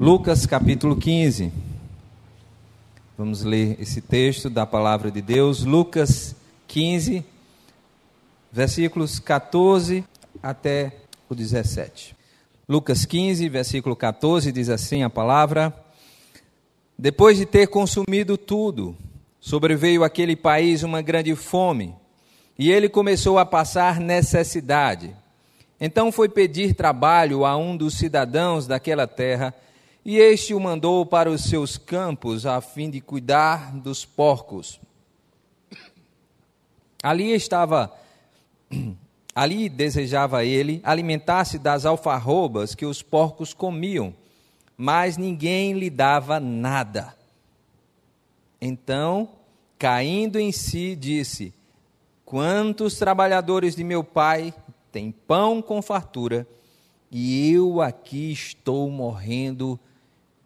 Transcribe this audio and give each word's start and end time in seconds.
Lucas 0.00 0.46
capítulo 0.46 0.94
15. 0.94 1.52
Vamos 3.18 3.42
ler 3.42 3.76
esse 3.80 4.00
texto 4.00 4.48
da 4.48 4.64
palavra 4.64 5.10
de 5.10 5.20
Deus, 5.20 5.64
Lucas 5.64 6.36
15, 6.68 7.24
versículos 8.52 9.18
14 9.18 10.04
até 10.40 10.92
o 11.28 11.34
17. 11.34 12.14
Lucas 12.68 13.04
15, 13.04 13.48
versículo 13.48 13.96
14 13.96 14.52
diz 14.52 14.68
assim 14.70 15.02
a 15.02 15.10
palavra: 15.10 15.74
Depois 16.96 17.36
de 17.36 17.44
ter 17.44 17.66
consumido 17.66 18.38
tudo, 18.38 18.96
sobreveio 19.40 20.04
àquele 20.04 20.36
país 20.36 20.84
uma 20.84 21.02
grande 21.02 21.34
fome, 21.34 21.92
e 22.56 22.70
ele 22.70 22.88
começou 22.88 23.36
a 23.36 23.44
passar 23.44 23.98
necessidade. 23.98 25.10
Então 25.80 26.12
foi 26.12 26.28
pedir 26.28 26.74
trabalho 26.74 27.44
a 27.44 27.56
um 27.56 27.76
dos 27.76 27.94
cidadãos 27.94 28.64
daquela 28.64 29.08
terra 29.08 29.52
e 30.04 30.18
este 30.18 30.54
o 30.54 30.60
mandou 30.60 31.04
para 31.04 31.30
os 31.30 31.44
seus 31.44 31.76
campos 31.76 32.46
a 32.46 32.60
fim 32.60 32.88
de 32.88 33.00
cuidar 33.00 33.72
dos 33.76 34.04
porcos. 34.04 34.80
Ali 37.02 37.32
estava, 37.32 37.92
ali 39.34 39.68
desejava 39.68 40.44
ele 40.44 40.80
alimentar-se 40.82 41.58
das 41.58 41.84
alfarrobas 41.84 42.74
que 42.74 42.86
os 42.86 43.02
porcos 43.02 43.52
comiam, 43.52 44.14
mas 44.76 45.16
ninguém 45.16 45.74
lhe 45.74 45.90
dava 45.90 46.40
nada. 46.40 47.14
Então, 48.60 49.28
caindo 49.78 50.38
em 50.38 50.50
si, 50.50 50.96
disse: 50.96 51.54
Quantos 52.24 52.98
trabalhadores 52.98 53.76
de 53.76 53.84
meu 53.84 54.02
pai 54.02 54.52
têm 54.90 55.12
pão 55.12 55.62
com 55.62 55.80
fartura, 55.80 56.46
e 57.10 57.52
eu 57.52 57.80
aqui 57.80 58.32
estou 58.32 58.90
morrendo 58.90 59.78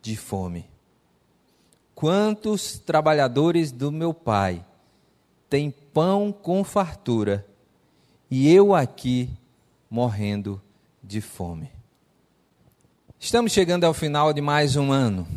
de 0.02 0.16
fome. 0.16 0.68
Quantos 1.94 2.78
trabalhadores 2.78 3.70
do 3.70 3.92
meu 3.92 4.12
pai 4.12 4.64
têm 5.48 5.70
pão 5.70 6.32
com 6.32 6.64
fartura 6.64 7.46
e 8.28 8.52
eu 8.52 8.74
aqui 8.74 9.30
morrendo 9.88 10.60
de 11.02 11.20
fome? 11.20 11.70
Estamos 13.20 13.52
chegando 13.52 13.84
ao 13.84 13.94
final 13.94 14.32
de 14.32 14.40
mais 14.40 14.74
um 14.74 14.90
ano. 14.90 15.28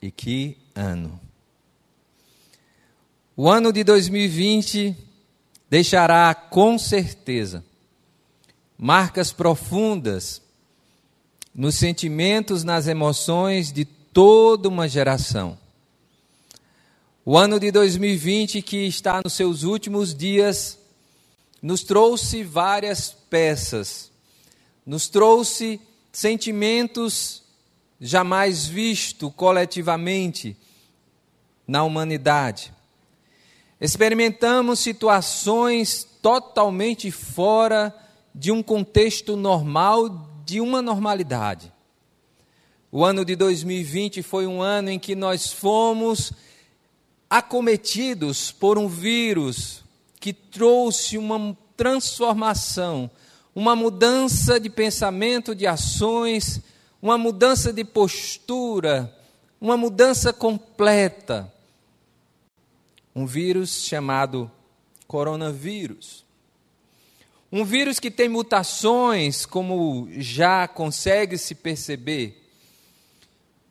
E 0.00 0.10
que 0.10 0.56
ano! 0.74 1.20
O 3.36 3.48
ano 3.48 3.72
de 3.72 3.84
2020 3.84 4.96
deixará 5.68 6.34
com 6.34 6.78
certeza 6.78 7.62
marcas 8.78 9.32
profundas 9.32 10.40
nos 11.58 11.74
sentimentos, 11.74 12.62
nas 12.62 12.86
emoções 12.86 13.72
de 13.72 13.84
toda 13.84 14.68
uma 14.68 14.88
geração. 14.88 15.58
O 17.24 17.36
ano 17.36 17.58
de 17.58 17.72
2020, 17.72 18.62
que 18.62 18.86
está 18.86 19.20
nos 19.24 19.32
seus 19.32 19.64
últimos 19.64 20.14
dias, 20.14 20.78
nos 21.60 21.82
trouxe 21.82 22.44
várias 22.44 23.10
peças, 23.28 24.08
nos 24.86 25.08
trouxe 25.08 25.80
sentimentos 26.12 27.42
jamais 28.00 28.68
vistos 28.68 29.32
coletivamente 29.34 30.56
na 31.66 31.82
humanidade. 31.82 32.72
Experimentamos 33.80 34.78
situações 34.78 36.06
totalmente 36.22 37.10
fora 37.10 37.92
de 38.32 38.52
um 38.52 38.62
contexto 38.62 39.36
normal 39.36 40.27
de 40.48 40.62
uma 40.62 40.80
normalidade. 40.80 41.70
O 42.90 43.04
ano 43.04 43.22
de 43.22 43.36
2020 43.36 44.22
foi 44.22 44.46
um 44.46 44.62
ano 44.62 44.88
em 44.88 44.98
que 44.98 45.14
nós 45.14 45.52
fomos 45.52 46.32
acometidos 47.28 48.50
por 48.50 48.78
um 48.78 48.88
vírus 48.88 49.84
que 50.18 50.32
trouxe 50.32 51.18
uma 51.18 51.54
transformação, 51.76 53.10
uma 53.54 53.76
mudança 53.76 54.58
de 54.58 54.70
pensamento, 54.70 55.54
de 55.54 55.66
ações, 55.66 56.62
uma 57.02 57.18
mudança 57.18 57.70
de 57.70 57.84
postura, 57.84 59.14
uma 59.60 59.76
mudança 59.76 60.32
completa. 60.32 61.52
Um 63.14 63.26
vírus 63.26 63.82
chamado 63.84 64.50
coronavírus. 65.06 66.24
Um 67.50 67.64
vírus 67.64 67.98
que 67.98 68.10
tem 68.10 68.28
mutações, 68.28 69.46
como 69.46 70.06
já 70.18 70.68
consegue 70.68 71.38
se 71.38 71.54
perceber. 71.54 72.44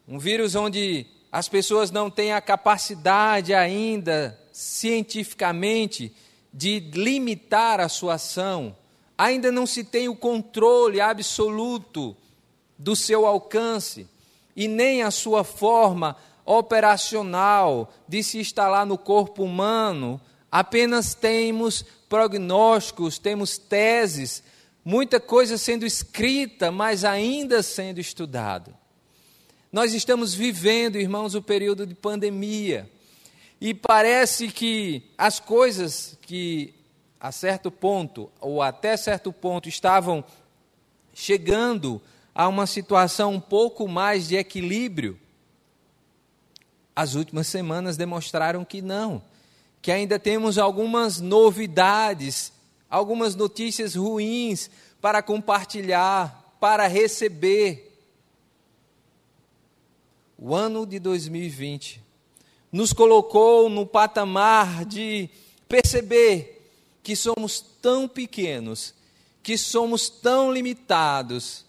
Um 0.08 0.18
vírus 0.18 0.56
onde 0.56 1.06
as 1.32 1.48
pessoas 1.48 1.92
não 1.92 2.10
têm 2.10 2.34
a 2.34 2.42
capacidade 2.42 3.54
ainda, 3.54 4.40
cientificamente, 4.52 6.12
de 6.52 6.80
limitar 6.80 7.80
a 7.80 7.88
sua 7.88 8.16
ação. 8.16 8.76
Ainda 9.16 9.52
não 9.52 9.68
se 9.68 9.84
tem 9.84 10.10
o 10.10 10.16
controle 10.16 11.00
absoluto 11.00 12.18
do 12.80 12.96
seu 12.96 13.28
alcance 13.28 14.08
e 14.56 14.68
nem 14.68 15.04
a 15.04 15.12
sua 15.12 15.44
forma 15.44 16.16
operacional 16.44 17.94
de 18.08 18.24
se 18.24 18.40
instalar 18.40 18.88
no 18.88 18.98
corpo 18.98 19.44
humano. 19.44 20.20
Apenas 20.52 21.14
temos 21.14 21.86
prognósticos, 22.10 23.18
temos 23.18 23.58
teses, 23.58 24.44
muita 24.84 25.20
coisa 25.20 25.58
sendo 25.58 25.86
escrita, 25.86 26.72
mas 26.72 27.04
ainda 27.04 27.62
sendo 27.62 28.00
estudado. 28.00 28.74
Nós 29.72 29.94
estamos 29.94 30.34
vivendo, 30.34 30.98
irmãos, 30.98 31.36
o 31.36 31.42
período 31.42 31.86
de 31.86 31.94
pandemia. 31.94 32.90
E 33.60 33.74
parece 33.74 34.50
que 34.50 35.04
as 35.18 35.40
coisas 35.40 36.18
que 36.22 36.74
a 37.20 37.32
certo 37.32 37.72
ponto, 37.72 38.32
ou 38.40 38.62
até 38.62 38.96
certo 38.96 39.34
ponto, 39.34 39.68
estavam 39.68 40.24
chegando 41.14 42.02
a 42.34 42.48
uma 42.48 42.68
situação 42.68 43.34
um 43.34 43.40
pouco 43.40 43.88
mais 43.88 44.28
de 44.28 44.36
equilíbrio, 44.36 45.20
as 46.96 47.16
últimas 47.16 47.48
semanas 47.48 47.98
demonstraram 47.98 48.64
que 48.64 48.82
não 48.82 49.22
que 49.82 49.92
ainda 49.92 50.20
temos 50.20 50.58
algumas 50.58 51.22
novidades, 51.22 52.52
algumas 52.90 53.36
notícias 53.36 53.96
ruins 53.96 54.70
para 55.00 55.22
compartilhar, 55.22 56.56
para 56.60 56.88
receber. 56.88 57.84
O 60.38 60.54
ano 60.54 60.86
de 60.86 61.00
2020 61.00 62.02
nos 62.72 62.94
colocou 62.94 63.70
no 63.70 63.86
patamar 63.86 64.86
de 64.86 65.30
perceber 65.68 66.72
que 67.02 67.16
somos 67.16 67.60
tão 67.82 68.08
pequenos, 68.08 68.94
que 69.42 69.58
somos 69.58 70.10
tão 70.10 70.52
limitados, 70.52 71.66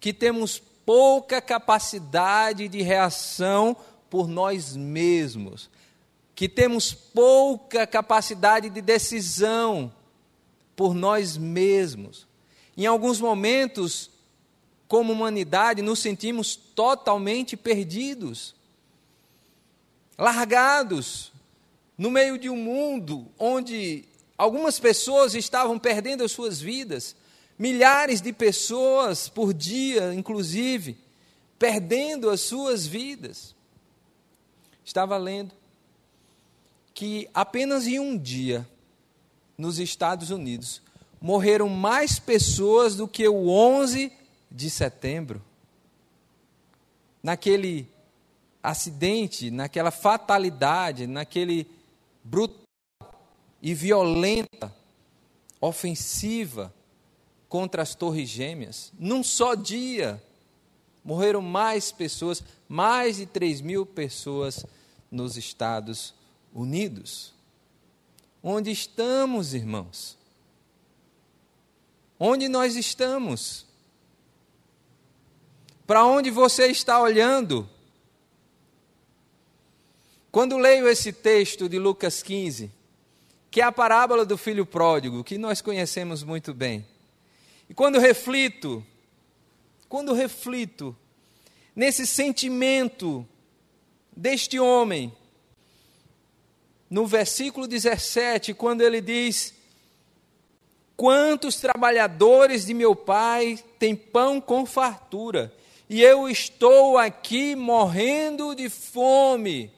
que 0.00 0.12
temos 0.12 0.62
pouca 0.86 1.42
capacidade 1.42 2.68
de 2.68 2.80
reação 2.80 3.76
por 4.08 4.28
nós 4.28 4.76
mesmos 4.76 5.68
que 6.38 6.48
temos 6.48 6.94
pouca 6.94 7.84
capacidade 7.84 8.70
de 8.70 8.80
decisão 8.80 9.92
por 10.76 10.94
nós 10.94 11.36
mesmos. 11.36 12.28
Em 12.76 12.86
alguns 12.86 13.20
momentos, 13.20 14.08
como 14.86 15.12
humanidade, 15.12 15.82
nos 15.82 15.98
sentimos 15.98 16.54
totalmente 16.54 17.56
perdidos, 17.56 18.54
largados 20.16 21.32
no 21.98 22.08
meio 22.08 22.38
de 22.38 22.48
um 22.48 22.56
mundo 22.56 23.26
onde 23.36 24.04
algumas 24.36 24.78
pessoas 24.78 25.34
estavam 25.34 25.76
perdendo 25.76 26.22
as 26.22 26.30
suas 26.30 26.60
vidas, 26.60 27.16
milhares 27.58 28.20
de 28.20 28.32
pessoas 28.32 29.28
por 29.28 29.52
dia, 29.52 30.14
inclusive, 30.14 30.96
perdendo 31.58 32.30
as 32.30 32.42
suas 32.42 32.86
vidas. 32.86 33.56
Estava 34.84 35.16
lendo 35.18 35.58
que 36.98 37.30
apenas 37.32 37.86
em 37.86 38.00
um 38.00 38.18
dia, 38.18 38.68
nos 39.56 39.78
Estados 39.78 40.30
Unidos, 40.30 40.82
morreram 41.20 41.68
mais 41.68 42.18
pessoas 42.18 42.96
do 42.96 43.06
que 43.06 43.28
o 43.28 43.50
11 43.50 44.10
de 44.50 44.68
setembro. 44.68 45.40
Naquele 47.22 47.88
acidente, 48.60 49.48
naquela 49.48 49.92
fatalidade, 49.92 51.06
naquele 51.06 51.70
brutal 52.24 52.66
e 53.62 53.72
violenta 53.74 54.74
ofensiva 55.60 56.74
contra 57.48 57.80
as 57.80 57.94
Torres 57.94 58.28
Gêmeas. 58.28 58.92
Num 58.98 59.22
só 59.22 59.54
dia, 59.54 60.20
morreram 61.04 61.42
mais 61.42 61.92
pessoas, 61.92 62.42
mais 62.68 63.18
de 63.18 63.26
3 63.26 63.60
mil 63.60 63.86
pessoas 63.86 64.66
nos 65.12 65.36
Estados 65.36 66.17
unidos. 66.52 67.32
Onde 68.42 68.70
estamos, 68.70 69.54
irmãos? 69.54 70.16
Onde 72.18 72.48
nós 72.48 72.76
estamos? 72.76 73.66
Para 75.86 76.04
onde 76.04 76.30
você 76.30 76.66
está 76.66 77.00
olhando? 77.00 77.68
Quando 80.30 80.58
leio 80.58 80.88
esse 80.88 81.12
texto 81.12 81.68
de 81.68 81.78
Lucas 81.78 82.22
15, 82.22 82.70
que 83.50 83.60
é 83.60 83.64
a 83.64 83.72
parábola 83.72 84.24
do 84.24 84.36
filho 84.36 84.66
pródigo, 84.66 85.24
que 85.24 85.38
nós 85.38 85.60
conhecemos 85.60 86.22
muito 86.22 86.52
bem, 86.52 86.86
e 87.68 87.74
quando 87.74 87.98
reflito, 87.98 88.84
quando 89.88 90.12
reflito 90.12 90.96
nesse 91.74 92.06
sentimento 92.06 93.26
deste 94.14 94.58
homem, 94.58 95.16
no 96.90 97.06
versículo 97.06 97.66
17, 97.66 98.54
quando 98.54 98.82
ele 98.82 99.00
diz: 99.00 99.54
Quantos 100.96 101.56
trabalhadores 101.56 102.66
de 102.66 102.74
meu 102.74 102.96
pai 102.96 103.58
têm 103.78 103.94
pão 103.94 104.40
com 104.40 104.64
fartura, 104.66 105.52
e 105.88 106.02
eu 106.02 106.28
estou 106.28 106.98
aqui 106.98 107.54
morrendo 107.54 108.54
de 108.54 108.68
fome. 108.68 109.70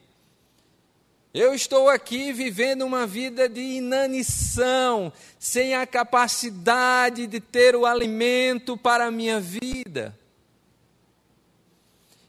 Eu 1.33 1.53
estou 1.53 1.87
aqui 1.87 2.33
vivendo 2.33 2.81
uma 2.81 3.07
vida 3.07 3.47
de 3.47 3.61
inanição, 3.61 5.13
sem 5.39 5.73
a 5.73 5.87
capacidade 5.87 7.25
de 7.25 7.39
ter 7.39 7.73
o 7.73 7.85
alimento 7.85 8.75
para 8.75 9.05
a 9.05 9.11
minha 9.11 9.39
vida. 9.39 10.17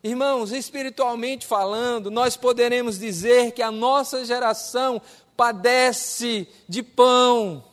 Irmãos, 0.04 0.50
espiritualmente 0.50 1.46
falando, 1.46 2.10
nós 2.10 2.36
poderemos 2.36 2.98
dizer 2.98 3.52
que 3.52 3.62
a 3.62 3.70
nossa 3.70 4.24
geração 4.24 5.00
padece 5.36 6.48
de 6.68 6.82
pão. 6.82 7.64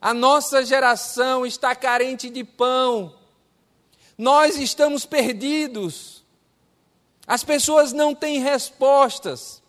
A 0.00 0.14
nossa 0.14 0.64
geração 0.64 1.44
está 1.44 1.74
carente 1.74 2.30
de 2.30 2.44
pão. 2.44 3.14
Nós 4.16 4.56
estamos 4.56 5.04
perdidos. 5.04 6.24
As 7.26 7.42
pessoas 7.42 7.92
não 7.92 8.14
têm 8.14 8.38
respostas. 8.38 9.59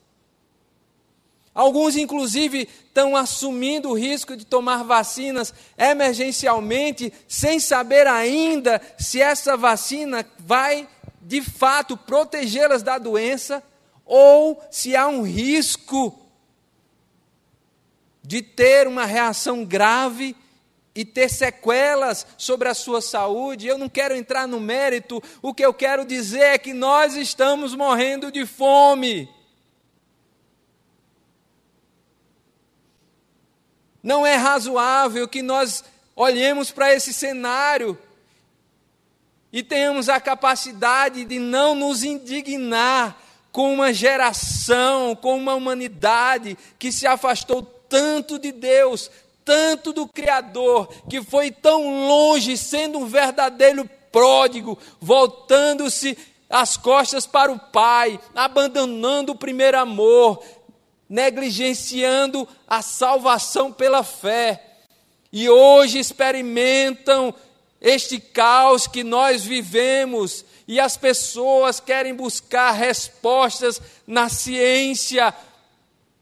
Alguns, 1.53 1.97
inclusive, 1.97 2.69
estão 2.87 3.15
assumindo 3.15 3.89
o 3.89 3.97
risco 3.97 4.37
de 4.37 4.45
tomar 4.45 4.83
vacinas 4.83 5.53
emergencialmente, 5.77 7.11
sem 7.27 7.59
saber 7.59 8.07
ainda 8.07 8.81
se 8.97 9.21
essa 9.21 9.57
vacina 9.57 10.25
vai, 10.39 10.87
de 11.21 11.41
fato, 11.41 11.97
protegê-las 11.97 12.81
da 12.81 12.97
doença 12.97 13.61
ou 14.05 14.61
se 14.71 14.95
há 14.95 15.07
um 15.07 15.23
risco 15.23 16.17
de 18.23 18.41
ter 18.41 18.87
uma 18.87 19.05
reação 19.05 19.65
grave 19.65 20.35
e 20.95 21.03
ter 21.03 21.29
sequelas 21.29 22.25
sobre 22.37 22.69
a 22.69 22.73
sua 22.73 23.01
saúde. 23.01 23.67
Eu 23.67 23.77
não 23.77 23.89
quero 23.89 24.15
entrar 24.15 24.47
no 24.47 24.59
mérito, 24.59 25.21
o 25.41 25.53
que 25.53 25.65
eu 25.65 25.73
quero 25.73 26.05
dizer 26.05 26.43
é 26.43 26.57
que 26.57 26.73
nós 26.73 27.15
estamos 27.15 27.75
morrendo 27.75 28.31
de 28.31 28.45
fome. 28.45 29.29
Não 34.03 34.25
é 34.25 34.35
razoável 34.35 35.27
que 35.27 35.41
nós 35.41 35.83
olhemos 36.15 36.71
para 36.71 36.93
esse 36.93 37.13
cenário 37.13 37.97
e 39.51 39.61
tenhamos 39.61 40.07
a 40.07 40.19
capacidade 40.19 41.25
de 41.25 41.37
não 41.37 41.75
nos 41.75 42.03
indignar 42.03 43.17
com 43.51 43.73
uma 43.73 43.93
geração, 43.93 45.15
com 45.15 45.35
uma 45.35 45.53
humanidade 45.53 46.57
que 46.79 46.91
se 46.91 47.05
afastou 47.05 47.61
tanto 47.61 48.39
de 48.39 48.51
Deus, 48.51 49.11
tanto 49.43 49.91
do 49.91 50.07
Criador, 50.07 50.87
que 51.09 51.21
foi 51.21 51.51
tão 51.51 52.07
longe, 52.07 52.55
sendo 52.55 52.99
um 52.99 53.05
verdadeiro 53.05 53.89
pródigo, 54.09 54.79
voltando-se 55.01 56.17
as 56.49 56.77
costas 56.77 57.25
para 57.25 57.51
o 57.51 57.59
Pai, 57.59 58.19
abandonando 58.35 59.33
o 59.33 59.37
primeiro 59.37 59.77
amor, 59.77 60.41
negligenciando 61.11 62.47
a 62.65 62.81
salvação 62.81 63.69
pela 63.69 64.01
fé. 64.01 64.63
E 65.29 65.49
hoje 65.49 65.99
experimentam 65.99 67.35
este 67.81 68.17
caos 68.17 68.87
que 68.87 69.03
nós 69.03 69.43
vivemos 69.43 70.45
e 70.65 70.79
as 70.79 70.95
pessoas 70.95 71.81
querem 71.81 72.15
buscar 72.15 72.71
respostas 72.71 73.81
na 74.07 74.29
ciência. 74.29 75.33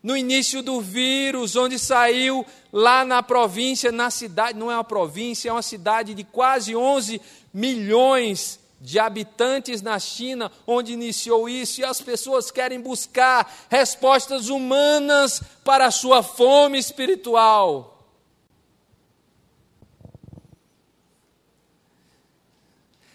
No 0.02 0.18
início 0.18 0.64
do 0.64 0.82
vírus, 0.82 1.56
onde 1.56 1.78
saiu 1.78 2.44
lá 2.74 3.06
na 3.06 3.22
província, 3.22 3.92
na 3.92 4.10
cidade, 4.10 4.58
não 4.58 4.72
é 4.72 4.76
uma 4.76 4.84
província, 4.84 5.50
é 5.50 5.52
uma 5.52 5.62
cidade 5.62 6.16
de 6.16 6.24
quase 6.24 6.76
11 6.76 7.22
milhões 7.54 8.60
de 8.81 8.98
habitantes 8.98 9.81
na 9.81 10.00
China, 10.00 10.52
onde 10.66 10.94
iniciou 10.94 11.50
isso, 11.50 11.81
e 11.81 11.84
as 11.84 12.02
pessoas 12.02 12.50
querem 12.50 12.80
buscar 12.80 13.68
respostas 13.70 14.48
humanas 14.48 15.42
para 15.64 15.88
a 15.88 15.92
sua 15.92 16.24
fome 16.24 16.80
espiritual. 16.80 17.98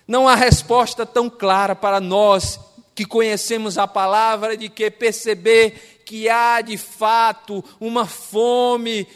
Não 0.07 0.29
há 0.29 0.35
resposta 0.35 1.07
tão 1.07 1.31
clara 1.31 1.75
para 1.75 1.99
nós 1.99 2.61
que 2.95 3.07
conhecemos 3.07 3.79
a 3.79 3.87
palavra 3.87 4.57
de 4.57 4.69
que 4.69 4.91
perceber 4.91 6.03
que 6.05 6.29
há 6.29 6.61
de 6.61 6.77
fato 6.77 7.65
uma 7.81 8.07
fome, 8.07 9.09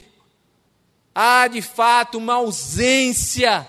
há 1.14 1.46
de 1.46 1.60
fato 1.60 2.16
uma 2.16 2.34
ausência 2.34 3.66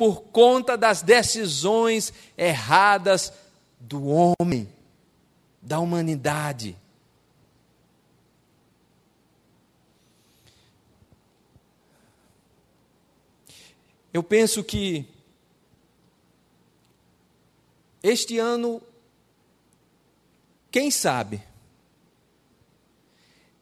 por 0.00 0.22
conta 0.22 0.78
das 0.78 1.02
decisões 1.02 2.10
erradas 2.34 3.34
do 3.78 4.06
homem, 4.06 4.66
da 5.60 5.78
humanidade. 5.78 6.74
Eu 14.10 14.22
penso 14.22 14.64
que 14.64 15.06
este 18.02 18.38
ano, 18.38 18.80
quem 20.70 20.90
sabe, 20.90 21.42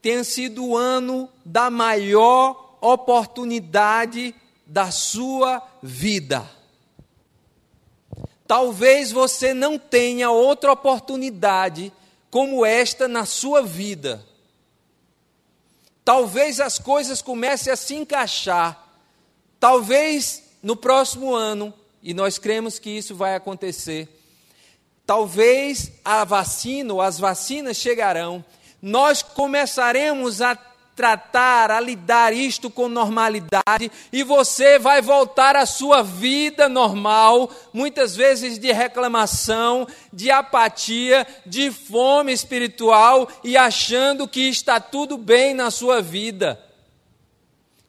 tenha 0.00 0.22
sido 0.22 0.64
o 0.64 0.76
ano 0.76 1.28
da 1.44 1.68
maior 1.68 2.78
oportunidade 2.80 4.32
da 4.68 4.90
sua 4.90 5.62
vida. 5.82 6.48
Talvez 8.46 9.10
você 9.10 9.54
não 9.54 9.78
tenha 9.78 10.30
outra 10.30 10.72
oportunidade 10.72 11.90
como 12.30 12.64
esta 12.64 13.08
na 13.08 13.24
sua 13.24 13.62
vida. 13.62 14.24
Talvez 16.04 16.60
as 16.60 16.78
coisas 16.78 17.20
comecem 17.22 17.72
a 17.72 17.76
se 17.76 17.94
encaixar. 17.94 18.86
Talvez 19.58 20.44
no 20.62 20.76
próximo 20.76 21.34
ano, 21.34 21.72
e 22.02 22.14
nós 22.14 22.38
cremos 22.38 22.78
que 22.78 22.90
isso 22.90 23.14
vai 23.14 23.34
acontecer. 23.34 24.08
Talvez 25.06 25.92
a 26.04 26.24
vacina 26.24 26.92
ou 26.92 27.00
as 27.00 27.18
vacinas 27.18 27.76
chegarão. 27.76 28.44
Nós 28.80 29.22
começaremos 29.22 30.40
a 30.40 30.54
tratar, 30.98 31.70
a 31.70 31.78
lidar 31.78 32.32
isto 32.32 32.68
com 32.68 32.88
normalidade 32.88 33.88
e 34.12 34.24
você 34.24 34.80
vai 34.80 35.00
voltar 35.00 35.54
à 35.54 35.64
sua 35.64 36.02
vida 36.02 36.68
normal, 36.68 37.48
muitas 37.72 38.16
vezes 38.16 38.58
de 38.58 38.72
reclamação, 38.72 39.86
de 40.12 40.28
apatia, 40.28 41.24
de 41.46 41.70
fome 41.70 42.32
espiritual 42.32 43.28
e 43.44 43.56
achando 43.56 44.26
que 44.26 44.48
está 44.48 44.80
tudo 44.80 45.16
bem 45.16 45.54
na 45.54 45.70
sua 45.70 46.02
vida. 46.02 46.60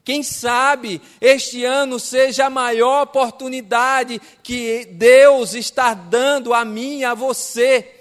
Quem 0.03 0.21
sabe 0.21 1.01
este 1.19 1.65
ano 1.65 1.99
seja 1.99 2.45
a 2.45 2.49
maior 2.51 3.01
oportunidade 3.01 4.21
que 4.43 4.85
Deus 4.85 5.55
está 5.55 5.95
dando 5.95 6.53
a 6.53 6.63
mim 6.63 6.99
e 6.99 7.05
a 7.05 7.15
você 7.15 7.91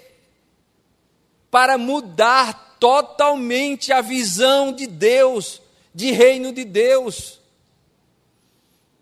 para 1.49 1.79
mudar 1.79 2.68
totalmente 2.79 3.91
a 3.91 4.01
visão 4.01 4.71
de 4.71 4.87
Deus, 4.87 5.61
de 5.93 6.11
reino 6.11 6.53
de 6.53 6.63
Deus. 6.63 7.39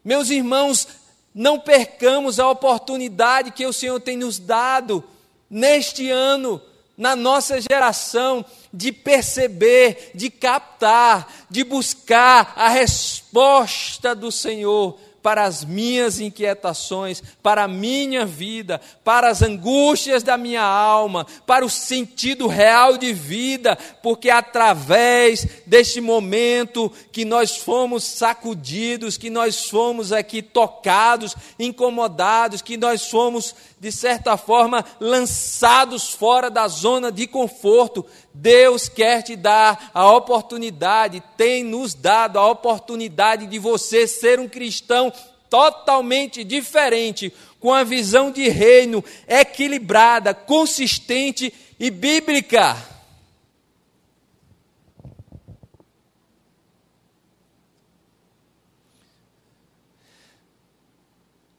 Meus 0.03 0.29
irmãos, 0.29 0.87
não 1.33 1.59
percamos 1.59 2.39
a 2.39 2.49
oportunidade 2.49 3.51
que 3.51 3.65
o 3.65 3.73
Senhor 3.73 3.99
tem 3.99 4.17
nos 4.17 4.39
dado 4.39 5.03
neste 5.49 6.09
ano, 6.09 6.61
na 6.97 7.15
nossa 7.15 7.61
geração, 7.61 8.43
de 8.73 8.91
perceber, 8.91 10.11
de 10.15 10.29
captar, 10.29 11.31
de 11.49 11.63
buscar 11.63 12.53
a 12.55 12.69
resposta 12.69 14.15
do 14.15 14.31
Senhor 14.31 14.99
para 15.21 15.43
as 15.43 15.65
minhas 15.65 16.19
inquietações, 16.19 17.21
para 17.43 17.63
a 17.63 17.67
minha 17.67 18.25
vida, 18.25 18.79
para 19.03 19.29
as 19.29 19.41
angústias 19.41 20.23
da 20.23 20.37
minha 20.37 20.63
alma, 20.63 21.25
para 21.45 21.65
o 21.65 21.69
sentido 21.69 22.47
real 22.47 22.97
de 22.97 23.11
vida, 23.13 23.77
porque 24.01 24.29
através 24.29 25.45
deste 25.65 25.99
momento 25.99 26.91
que 27.11 27.25
nós 27.25 27.57
fomos 27.57 28.03
sacudidos, 28.03 29.17
que 29.17 29.29
nós 29.29 29.65
fomos 29.69 30.11
aqui 30.11 30.41
tocados, 30.41 31.35
incomodados, 31.59 32.61
que 32.61 32.77
nós 32.77 33.09
fomos, 33.09 33.55
de 33.79 33.91
certa 33.91 34.37
forma, 34.37 34.85
lançados 34.99 36.09
fora 36.09 36.49
da 36.49 36.67
zona 36.67 37.11
de 37.11 37.27
conforto, 37.27 38.05
Deus 38.39 38.87
quer 38.87 39.23
te 39.23 39.35
dar 39.35 39.89
a 39.93 40.11
oportunidade, 40.11 41.23
tem 41.35 41.63
nos 41.63 41.95
dado 41.95 42.37
a 42.37 42.47
oportunidade 42.47 43.47
de 43.47 43.57
você 43.57 44.07
ser 44.07 44.39
um 44.39 44.47
cristão 44.47 45.11
totalmente 45.49 46.43
diferente, 46.43 47.33
com 47.59 47.73
a 47.73 47.83
visão 47.83 48.29
de 48.29 48.47
reino 48.47 49.03
equilibrada, 49.27 50.35
consistente 50.35 51.51
e 51.79 51.89
bíblica. 51.89 52.77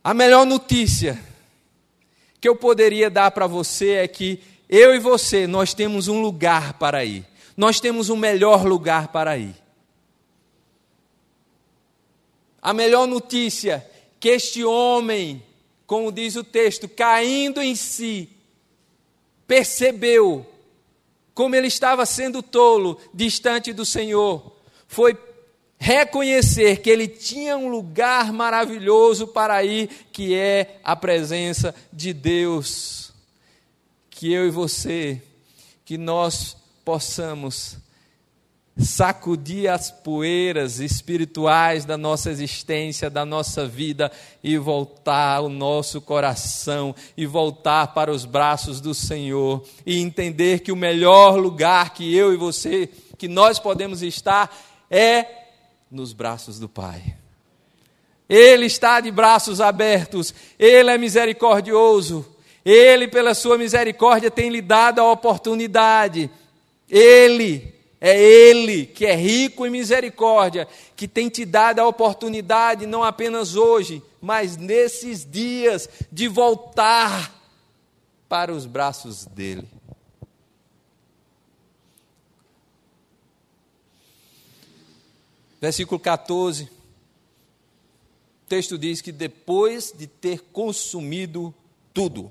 A 0.05 0.15
melhor 0.15 0.47
notícia 0.47 1.21
que 2.41 2.49
eu 2.49 2.55
poderia 2.55 3.11
dar 3.11 3.33
para 3.33 3.49
você 3.49 3.95
é 3.95 4.07
que 4.07 4.58
eu 4.69 4.95
e 4.95 4.99
você, 4.99 5.47
nós 5.47 5.73
temos 5.73 6.09
um 6.09 6.21
lugar 6.21 6.75
para 6.75 7.05
ir. 7.05 7.27
Nós 7.57 7.81
temos 7.81 8.11
um 8.11 8.17
melhor 8.17 8.67
lugar 8.67 9.09
para 9.09 9.39
ir. 9.39 9.57
A 12.61 12.75
melhor 12.75 13.07
notícia 13.07 13.89
que 14.21 14.29
este 14.29 14.63
homem, 14.65 15.43
como 15.87 16.13
diz 16.13 16.37
o 16.37 16.45
texto, 16.45 16.89
caindo 16.89 17.63
em 17.63 17.75
si, 17.75 18.29
percebeu 19.47 20.47
como 21.33 21.55
ele 21.55 21.69
estava 21.69 22.05
sendo 22.05 22.43
tolo, 22.43 23.01
distante 23.15 23.73
do 23.73 23.87
Senhor, 23.87 24.57
foi 24.87 25.17
reconhecer 25.79 26.81
que 26.81 26.91
ele 26.91 27.07
tinha 27.07 27.57
um 27.57 27.69
lugar 27.69 28.33
maravilhoso 28.33 29.29
para 29.29 29.63
ir, 29.63 29.89
que 30.13 30.35
é 30.35 30.81
a 30.83 30.97
presença 30.97 31.75
de 31.93 32.13
Deus 32.13 33.08
que 34.19 34.33
eu 34.33 34.49
e 34.49 34.51
você, 34.51 35.23
que 35.85 35.97
nós 35.97 36.57
possamos 36.85 37.77
sacudir 38.77 39.71
as 39.71 39.93
poeiras 39.93 40.81
espirituais 40.81 41.85
da 41.85 41.97
nossa 41.97 42.29
existência, 42.29 43.09
da 43.09 43.25
nossa 43.25 43.65
vida 43.65 44.11
e 44.43 44.59
voltar 44.59 45.41
o 45.41 45.49
nosso 45.49 46.01
coração 46.01 46.97
e 47.17 47.27
voltar 47.27 47.95
para 47.95 48.11
os 48.11 48.25
braços 48.25 48.81
do 48.81 48.93
Senhor 48.93 49.65
e 49.87 50.01
entender 50.01 50.63
que 50.63 50.73
o 50.73 50.77
melhor 50.77 51.39
lugar 51.39 51.95
que 51.95 52.13
eu 52.13 52.35
e 52.35 52.37
você, 52.37 52.89
que 53.17 53.29
nós 53.29 53.61
podemos 53.61 54.03
estar 54.03 54.53
é 54.91 55.27
nos 55.89 56.13
braços 56.13 56.59
do 56.59 56.69
Pai. 56.69 57.15
Ele 58.29 58.67
está 58.67 59.01
de 59.01 59.13
braços 59.13 59.61
abertos, 59.61 60.35
ele 60.59 60.91
é 60.91 60.99
misericordioso. 60.99 62.35
Ele, 62.71 63.09
pela 63.09 63.33
sua 63.33 63.57
misericórdia, 63.57 64.31
tem 64.31 64.51
lhe 64.51 64.61
dado 64.61 65.01
a 65.01 65.11
oportunidade. 65.11 66.31
Ele, 66.87 67.75
é 67.99 68.21
Ele 68.21 68.85
que 68.85 69.07
é 69.07 69.15
rico 69.15 69.65
em 69.65 69.71
misericórdia, 69.71 70.69
que 70.95 71.09
tem 71.09 71.31
te 71.31 71.47
dado 71.47 71.79
a 71.79 71.89
oportunidade, 71.89 72.85
não 72.85 73.03
apenas 73.03 73.57
hoje, 73.57 74.03
mas 74.21 74.59
nesses 74.59 75.25
dias, 75.25 75.89
de 76.13 76.29
voltar 76.29 77.35
para 78.29 78.53
os 78.53 78.67
braços 78.67 79.25
dEle. 79.25 79.67
Versículo 85.59 85.99
14. 85.99 86.65
O 86.65 86.71
texto 88.47 88.77
diz 88.77 89.01
que 89.01 89.11
depois 89.11 89.91
de 89.97 90.07
ter 90.07 90.43
consumido 90.53 91.55
tudo, 91.95 92.31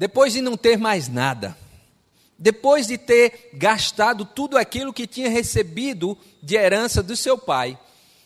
depois 0.00 0.32
de 0.32 0.40
não 0.40 0.56
ter 0.56 0.78
mais 0.78 1.08
nada, 1.10 1.54
depois 2.38 2.86
de 2.86 2.96
ter 2.96 3.50
gastado 3.52 4.24
tudo 4.24 4.56
aquilo 4.56 4.94
que 4.94 5.06
tinha 5.06 5.28
recebido 5.28 6.16
de 6.42 6.56
herança 6.56 7.02
do 7.02 7.14
seu 7.14 7.36
pai, 7.36 7.78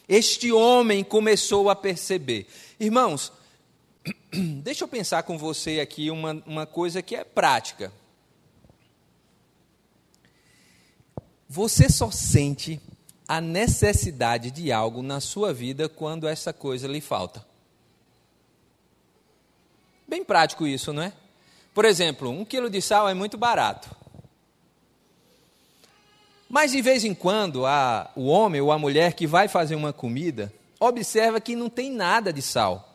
este 0.09 0.53
homem 0.53 1.03
começou 1.03 1.69
a 1.69 1.75
perceber. 1.75 2.47
Irmãos, 2.79 3.33
deixa 4.63 4.85
eu 4.85 4.89
pensar 4.89 5.25
com 5.25 5.37
você 5.37 5.81
aqui 5.81 6.13
uma, 6.13 6.41
uma 6.47 6.65
coisa 6.65 7.03
que 7.03 7.17
é 7.17 7.25
prática. 7.25 7.93
Você 11.49 11.91
só 11.91 12.09
sente 12.09 12.81
a 13.27 13.41
necessidade 13.41 14.53
de 14.53 14.71
algo 14.71 15.03
na 15.03 15.19
sua 15.19 15.53
vida 15.53 15.89
quando 15.89 16.29
essa 16.29 16.53
coisa 16.53 16.87
lhe 16.87 17.01
falta. 17.01 17.45
Bem 20.07 20.25
prático 20.25 20.69
isso, 20.69 20.93
não 20.93 21.03
é? 21.03 21.13
Por 21.75 21.85
exemplo, 21.85 22.31
um 22.31 22.45
quilo 22.45 22.71
de 22.71 22.81
sal 22.81 23.09
é 23.09 23.15
muito 23.15 23.37
barato. 23.37 23.95
Mas 26.49 26.71
de 26.71 26.81
vez 26.81 27.05
em 27.05 27.13
quando, 27.13 27.67
a, 27.67 28.13
o 28.15 28.27
homem 28.27 28.61
ou 28.61 28.71
a 28.71 28.79
mulher 28.79 29.15
que 29.15 29.27
vai 29.27 29.49
fazer 29.49 29.75
uma 29.75 29.93
comida 29.93 30.53
observa 30.79 31.41
que 31.41 31.57
não 31.57 31.69
tem 31.69 31.91
nada 31.91 32.33
de 32.33 32.41
sal. 32.41 32.95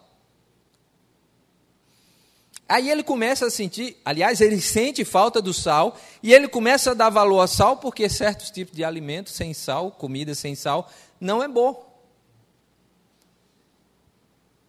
Aí 2.69 2.89
ele 2.89 3.03
começa 3.03 3.47
a 3.47 3.49
sentir, 3.49 3.97
aliás, 4.05 4.39
ele 4.39 4.61
sente 4.61 5.03
falta 5.03 5.41
do 5.41 5.53
sal 5.53 5.99
e 6.21 6.31
ele 6.31 6.47
começa 6.47 6.91
a 6.91 6.93
dar 6.93 7.09
valor 7.09 7.41
ao 7.41 7.47
sal 7.47 7.77
porque 7.77 8.07
certos 8.07 8.49
tipos 8.51 8.75
de 8.75 8.83
alimentos 8.83 9.33
sem 9.33 9.53
sal, 9.53 9.91
comida 9.91 10.33
sem 10.33 10.55
sal, 10.55 10.89
não 11.19 11.43
é 11.43 11.47
bom. 11.47 11.85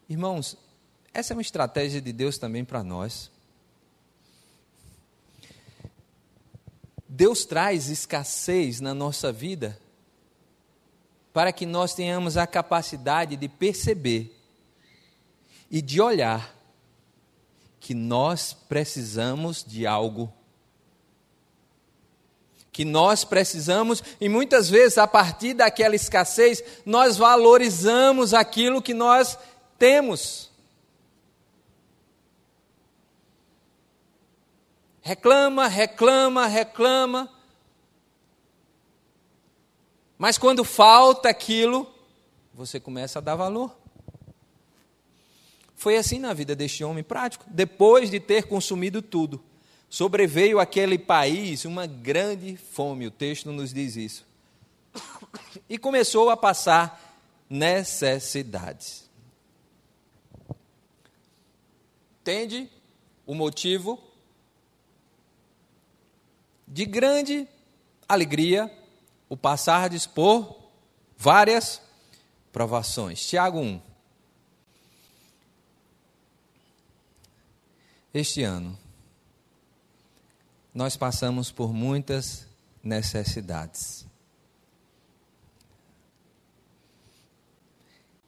Irmãos, 0.08 0.56
essa 1.14 1.32
é 1.32 1.36
uma 1.36 1.42
estratégia 1.42 2.00
de 2.00 2.12
Deus 2.12 2.38
também 2.38 2.64
para 2.64 2.82
nós. 2.82 3.30
Deus 7.20 7.44
traz 7.44 7.90
escassez 7.90 8.80
na 8.80 8.94
nossa 8.94 9.30
vida 9.30 9.78
para 11.34 11.52
que 11.52 11.66
nós 11.66 11.92
tenhamos 11.92 12.38
a 12.38 12.46
capacidade 12.46 13.36
de 13.36 13.46
perceber 13.46 14.34
e 15.70 15.82
de 15.82 16.00
olhar 16.00 16.56
que 17.78 17.92
nós 17.92 18.54
precisamos 18.54 19.62
de 19.62 19.86
algo. 19.86 20.32
Que 22.72 22.86
nós 22.86 23.22
precisamos, 23.22 24.02
e 24.18 24.26
muitas 24.26 24.70
vezes, 24.70 24.96
a 24.96 25.06
partir 25.06 25.52
daquela 25.52 25.94
escassez, 25.94 26.64
nós 26.86 27.18
valorizamos 27.18 28.32
aquilo 28.32 28.80
que 28.80 28.94
nós 28.94 29.36
temos. 29.78 30.49
Reclama, 35.10 35.66
reclama, 35.66 36.46
reclama. 36.46 37.28
Mas 40.16 40.38
quando 40.38 40.62
falta 40.62 41.28
aquilo, 41.28 41.92
você 42.54 42.78
começa 42.78 43.18
a 43.18 43.20
dar 43.20 43.34
valor. 43.34 43.76
Foi 45.74 45.96
assim 45.96 46.20
na 46.20 46.32
vida 46.32 46.54
deste 46.54 46.84
homem 46.84 47.02
prático. 47.02 47.44
Depois 47.48 48.08
de 48.08 48.20
ter 48.20 48.44
consumido 48.44 49.02
tudo, 49.02 49.42
sobreveio 49.88 50.60
àquele 50.60 50.96
país 50.96 51.64
uma 51.64 51.88
grande 51.88 52.56
fome, 52.56 53.08
o 53.08 53.10
texto 53.10 53.50
nos 53.50 53.74
diz 53.74 53.96
isso. 53.96 54.24
E 55.68 55.76
começou 55.76 56.30
a 56.30 56.36
passar 56.36 57.18
necessidades. 57.50 59.10
Entende 62.20 62.70
o 63.26 63.34
motivo 63.34 64.09
de 66.70 66.84
grande 66.86 67.48
alegria 68.08 68.72
o 69.28 69.36
passardes 69.36 70.06
por 70.06 70.70
várias 71.18 71.82
provações. 72.52 73.26
Tiago 73.26 73.58
1. 73.58 73.82
Este 78.14 78.42
ano, 78.44 78.78
nós 80.72 80.96
passamos 80.96 81.50
por 81.50 81.72
muitas 81.72 82.46
necessidades. 82.82 84.06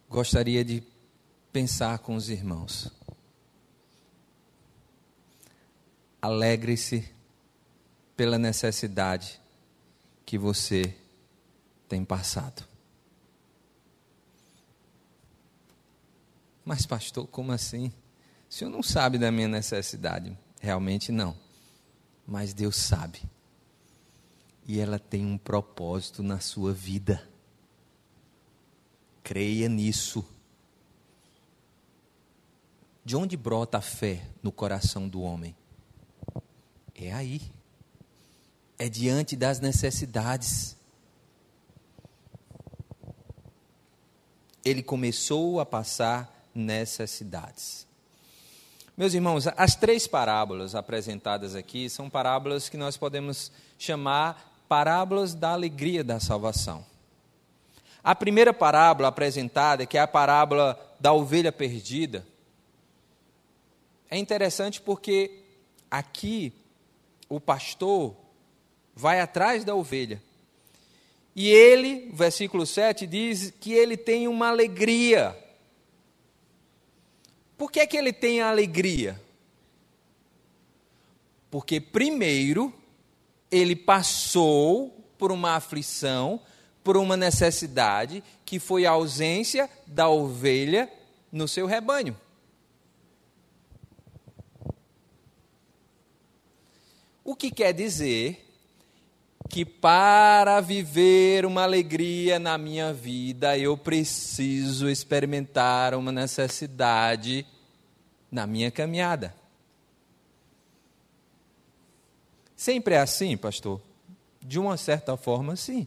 Gostaria 0.09 0.65
de 0.65 0.83
pensar 1.53 2.01
com 2.01 2.17
os 2.17 2.29
irmãos. 2.29 2.91
Alegre-se 6.21 7.22
pela 8.17 8.39
necessidade 8.39 9.41
que 10.25 10.39
você 10.39 10.95
tem 11.89 12.05
passado. 12.05 12.65
Mas, 16.65 16.87
pastor, 16.87 17.27
como 17.27 17.53
assim? 17.53 17.93
O 18.49 18.55
senhor 18.55 18.71
não 18.71 18.83
sabe 18.83 19.19
da 19.19 19.33
minha 19.33 19.49
necessidade. 19.49 20.37
Realmente 20.61 21.11
não. 21.11 21.37
Mas 22.27 22.55
Deus 22.55 22.77
sabe. 22.77 23.23
E 24.67 24.79
ela 24.79 24.99
tem 24.99 25.27
um 25.27 25.37
propósito 25.37 26.23
na 26.23 26.39
sua 26.39 26.73
vida. 26.73 27.29
Creia 29.25 29.69
nisso. 29.69 30.25
De 33.05 33.17
onde 33.17 33.37
brota 33.37 33.79
a 33.79 33.83
fé 33.83 34.25
no 34.43 34.53
coração 34.53 35.09
do 35.09 35.21
homem? 35.21 35.57
É 36.95 37.13
aí. 37.13 37.43
É 38.83 38.89
diante 38.89 39.37
das 39.37 39.61
necessidades. 39.61 40.77
Ele 44.65 44.83
começou 44.83 45.61
a 45.61 45.65
passar 45.65 46.49
necessidades. 46.53 47.87
Meus 48.97 49.15
irmãos, 49.15 49.47
as 49.57 49.77
três 49.77 50.09
parábolas 50.09 50.75
apresentadas 50.75 51.55
aqui 51.55 51.89
são 51.89 52.11
parábolas 52.11 52.69
que 52.69 52.77
nós 52.77 52.97
podemos 52.97 53.53
chamar 53.79 54.53
parábolas 54.69 55.33
da 55.33 55.53
alegria 55.53 56.03
da 56.03 56.19
salvação. 56.19 56.85
A 58.03 58.17
primeira 58.17 58.53
parábola 58.53 59.07
apresentada, 59.07 59.87
que 59.87 59.97
é 59.97 60.01
a 60.01 60.09
parábola 60.09 60.77
da 60.99 61.13
ovelha 61.13 61.53
perdida, 61.53 62.27
é 64.11 64.19
interessante 64.19 64.81
porque 64.81 65.45
aqui 65.89 66.53
o 67.29 67.39
pastor 67.39 68.21
vai 68.95 69.21
atrás 69.21 69.65
da 69.65 69.75
ovelha. 69.75 70.23
E 71.35 71.49
ele, 71.49 72.11
versículo 72.13 72.67
7, 72.67 73.07
diz 73.07 73.53
que 73.59 73.73
ele 73.73 73.97
tem 73.97 74.29
uma 74.29 74.49
alegria 74.49 75.37
por 77.63 77.71
que, 77.71 77.79
é 77.79 77.87
que 77.87 77.97
ele 77.97 78.13
tem 78.13 78.41
a 78.41 78.51
alegria? 78.51 79.23
Porque, 81.49 81.81
primeiro, 81.81 82.75
ele 83.49 83.77
passou 83.77 84.91
por 85.17 85.31
uma 85.31 85.53
aflição, 85.53 86.41
por 86.83 86.97
uma 86.97 87.17
necessidade, 87.17 88.21
que 88.45 88.59
foi 88.59 88.85
a 88.85 88.91
ausência 88.91 89.71
da 89.87 90.09
ovelha 90.09 90.91
no 91.31 91.47
seu 91.47 91.65
rebanho. 91.65 92.19
O 97.23 97.37
que 97.37 97.49
quer 97.49 97.73
dizer 97.73 98.45
que 99.53 99.67
para 99.67 100.63
viver 100.63 101.45
uma 101.45 101.63
alegria 101.63 102.39
na 102.39 102.57
minha 102.57 102.91
vida, 102.91 103.59
eu 103.59 103.77
preciso 103.77 104.89
experimentar 104.89 105.95
uma 105.95 106.11
necessidade 106.11 107.47
na 108.31 108.47
minha 108.47 108.71
caminhada. 108.71 109.35
Sempre 112.57 112.95
é 112.95 113.01
assim, 113.01 113.37
pastor? 113.37 113.79
De 114.41 114.59
uma 114.59 114.79
certa 114.79 115.19
forma, 115.19 115.55
sim. 115.55 115.87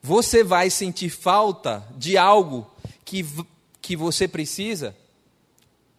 Você 0.00 0.44
vai 0.44 0.70
sentir 0.70 1.10
falta 1.10 1.84
de 1.96 2.16
algo 2.16 2.70
que, 3.04 3.26
que 3.82 3.96
você 3.96 4.28
precisa 4.28 4.96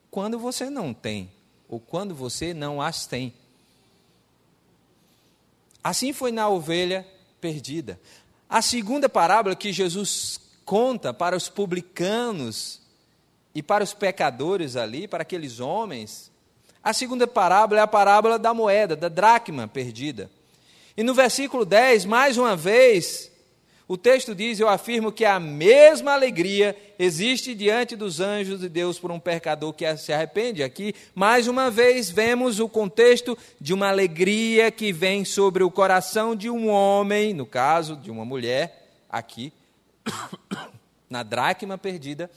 quando 0.10 0.39
você 0.39 0.70
não 0.70 0.93
tem, 0.93 1.29
ou 1.67 1.77
quando 1.77 2.15
você 2.15 2.53
não 2.53 2.81
as 2.81 3.05
tem. 3.05 3.34
Assim 5.83 6.13
foi 6.13 6.31
na 6.31 6.47
ovelha 6.47 7.05
perdida. 7.39 8.00
A 8.50 8.61
segunda 8.61 9.09
parábola 9.09 9.55
que 9.55 9.71
Jesus 9.71 10.39
conta 10.65 11.13
para 11.13 11.35
os 11.35 11.50
publicanos 11.50 12.81
e 13.55 13.63
para 13.63 13.83
os 13.83 13.93
pecadores 13.93 14.75
ali, 14.75 15.07
para 15.07 15.23
aqueles 15.23 15.59
homens, 15.59 16.31
a 16.83 16.93
segunda 16.93 17.27
parábola 17.27 17.79
é 17.79 17.83
a 17.83 17.88
parábola 17.88 18.38
da 18.39 18.53
moeda, 18.53 18.95
da 18.95 19.07
dracma 19.07 19.67
perdida. 19.67 20.29
E 20.97 21.03
no 21.03 21.13
versículo 21.13 21.63
10, 21.63 22.05
mais 22.05 22.38
uma 22.38 22.55
vez, 22.55 23.30
o 23.91 23.98
texto 23.98 24.33
diz: 24.33 24.57
Eu 24.57 24.69
afirmo 24.69 25.12
que 25.12 25.25
a 25.25 25.38
mesma 25.38 26.13
alegria 26.13 26.74
existe 26.98 27.53
diante 27.53 27.93
dos 27.93 28.21
anjos 28.21 28.62
de 28.62 28.69
Deus 28.69 28.97
por 28.97 29.12
um 29.12 29.19
pecador 29.19 29.73
que 29.73 29.97
se 29.97 30.13
arrepende. 30.13 30.63
Aqui, 30.63 30.95
mais 31.13 31.45
uma 31.45 31.69
vez, 31.69 32.10
vemos 32.10 32.62
o 32.62 32.69
contexto 32.69 33.38
de 33.60 33.73
uma 33.73 33.89
alegria 33.89 34.71
que 34.71 34.93
vem 34.93 35.25
sobre 35.25 35.62
o 35.62 35.69
coração 35.69 36.38
de 36.38 36.49
um 36.49 36.69
homem, 36.69 37.34
no 37.34 37.45
caso 37.45 37.97
de 37.97 38.10
uma 38.10 38.23
mulher, 38.23 38.88
aqui, 39.10 39.51
na 41.10 41.21
dracma 41.21 41.77
perdida 41.77 42.32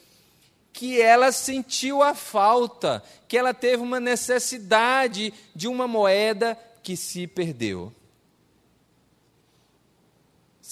que 0.73 1.01
ela 1.01 1.31
sentiu 1.31 2.03
a 2.03 2.17
falta, 2.17 3.01
que 3.29 3.38
ela 3.38 3.55
teve 3.55 3.81
uma 3.81 4.01
necessidade 4.01 5.33
de 5.55 5.69
uma 5.69 5.87
moeda 5.87 6.59
que 6.83 6.97
se 6.97 7.29
perdeu. 7.29 7.93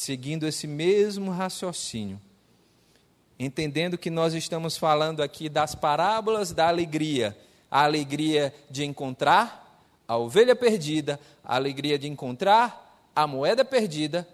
Seguindo 0.03 0.49
esse 0.49 0.67
mesmo 0.67 1.31
raciocínio, 1.31 2.21
entendendo 3.39 3.97
que 3.97 4.11
nós 4.11 4.35
estamos 4.35 4.77
falando 4.77 5.23
aqui 5.23 5.49
das 5.49 5.77
parábolas 5.77 6.51
da 6.51 6.67
alegria, 6.67 7.39
a 7.71 7.85
alegria 7.85 8.53
de 8.69 8.85
encontrar 8.85 9.81
a 10.09 10.17
ovelha 10.17 10.57
perdida, 10.57 11.21
a 11.45 11.55
alegria 11.55 11.97
de 11.97 12.09
encontrar 12.09 13.13
a 13.15 13.29
moeda 13.29 13.65
perdida, 13.65 14.29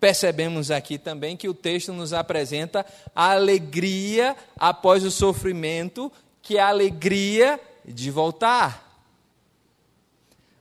percebemos 0.00 0.70
aqui 0.70 0.96
também 0.96 1.36
que 1.36 1.46
o 1.46 1.52
texto 1.52 1.92
nos 1.92 2.14
apresenta 2.14 2.86
a 3.14 3.32
alegria 3.32 4.34
após 4.58 5.04
o 5.04 5.10
sofrimento, 5.10 6.10
que 6.40 6.56
é 6.56 6.62
a 6.62 6.68
alegria 6.68 7.60
de 7.84 8.10
voltar. 8.10 9.04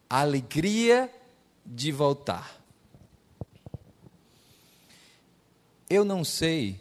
A 0.09 0.19
alegria 0.19 1.09
de 1.65 1.89
voltar. 1.93 2.60
Eu 5.93 6.05
não 6.05 6.23
sei 6.23 6.79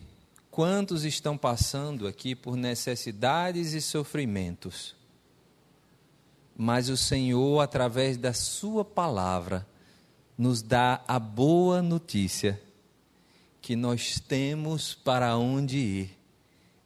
quantos 0.53 1.05
estão 1.05 1.37
passando 1.37 2.07
aqui 2.07 2.33
por 2.33 2.55
necessidades 2.55 3.73
e 3.73 3.81
sofrimentos, 3.81 4.95
mas 6.57 6.89
o 6.89 6.97
Senhor, 6.97 7.59
através 7.59 8.17
da 8.17 8.33
Sua 8.33 8.85
palavra, 8.85 9.67
nos 10.39 10.63
dá 10.63 11.03
a 11.09 11.19
boa 11.19 11.83
notícia 11.83 12.63
que 13.61 13.75
nós 13.75 14.21
temos 14.21 14.95
para 14.95 15.37
onde 15.37 15.77
ir, 15.79 16.19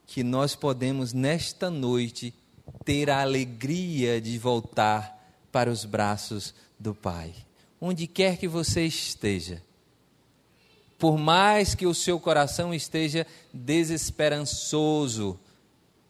que 0.07 0.25
nós 0.25 0.57
podemos 0.57 1.13
nesta 1.13 1.69
noite 1.69 2.33
ter 2.87 3.11
a 3.11 3.21
alegria 3.21 4.19
de 4.19 4.39
voltar 4.39 5.23
para 5.53 5.71
os 5.71 5.85
braços 5.85 6.55
do 6.81 6.95
Pai. 6.95 7.35
Onde 7.79 8.07
quer 8.07 8.39
que 8.39 8.49
você 8.49 8.87
esteja, 8.87 9.63
por 11.05 11.19
mais 11.19 11.75
que 11.75 11.85
o 11.85 11.93
seu 11.93 12.19
coração 12.19 12.73
esteja 12.73 13.27
desesperançoso, 13.53 15.39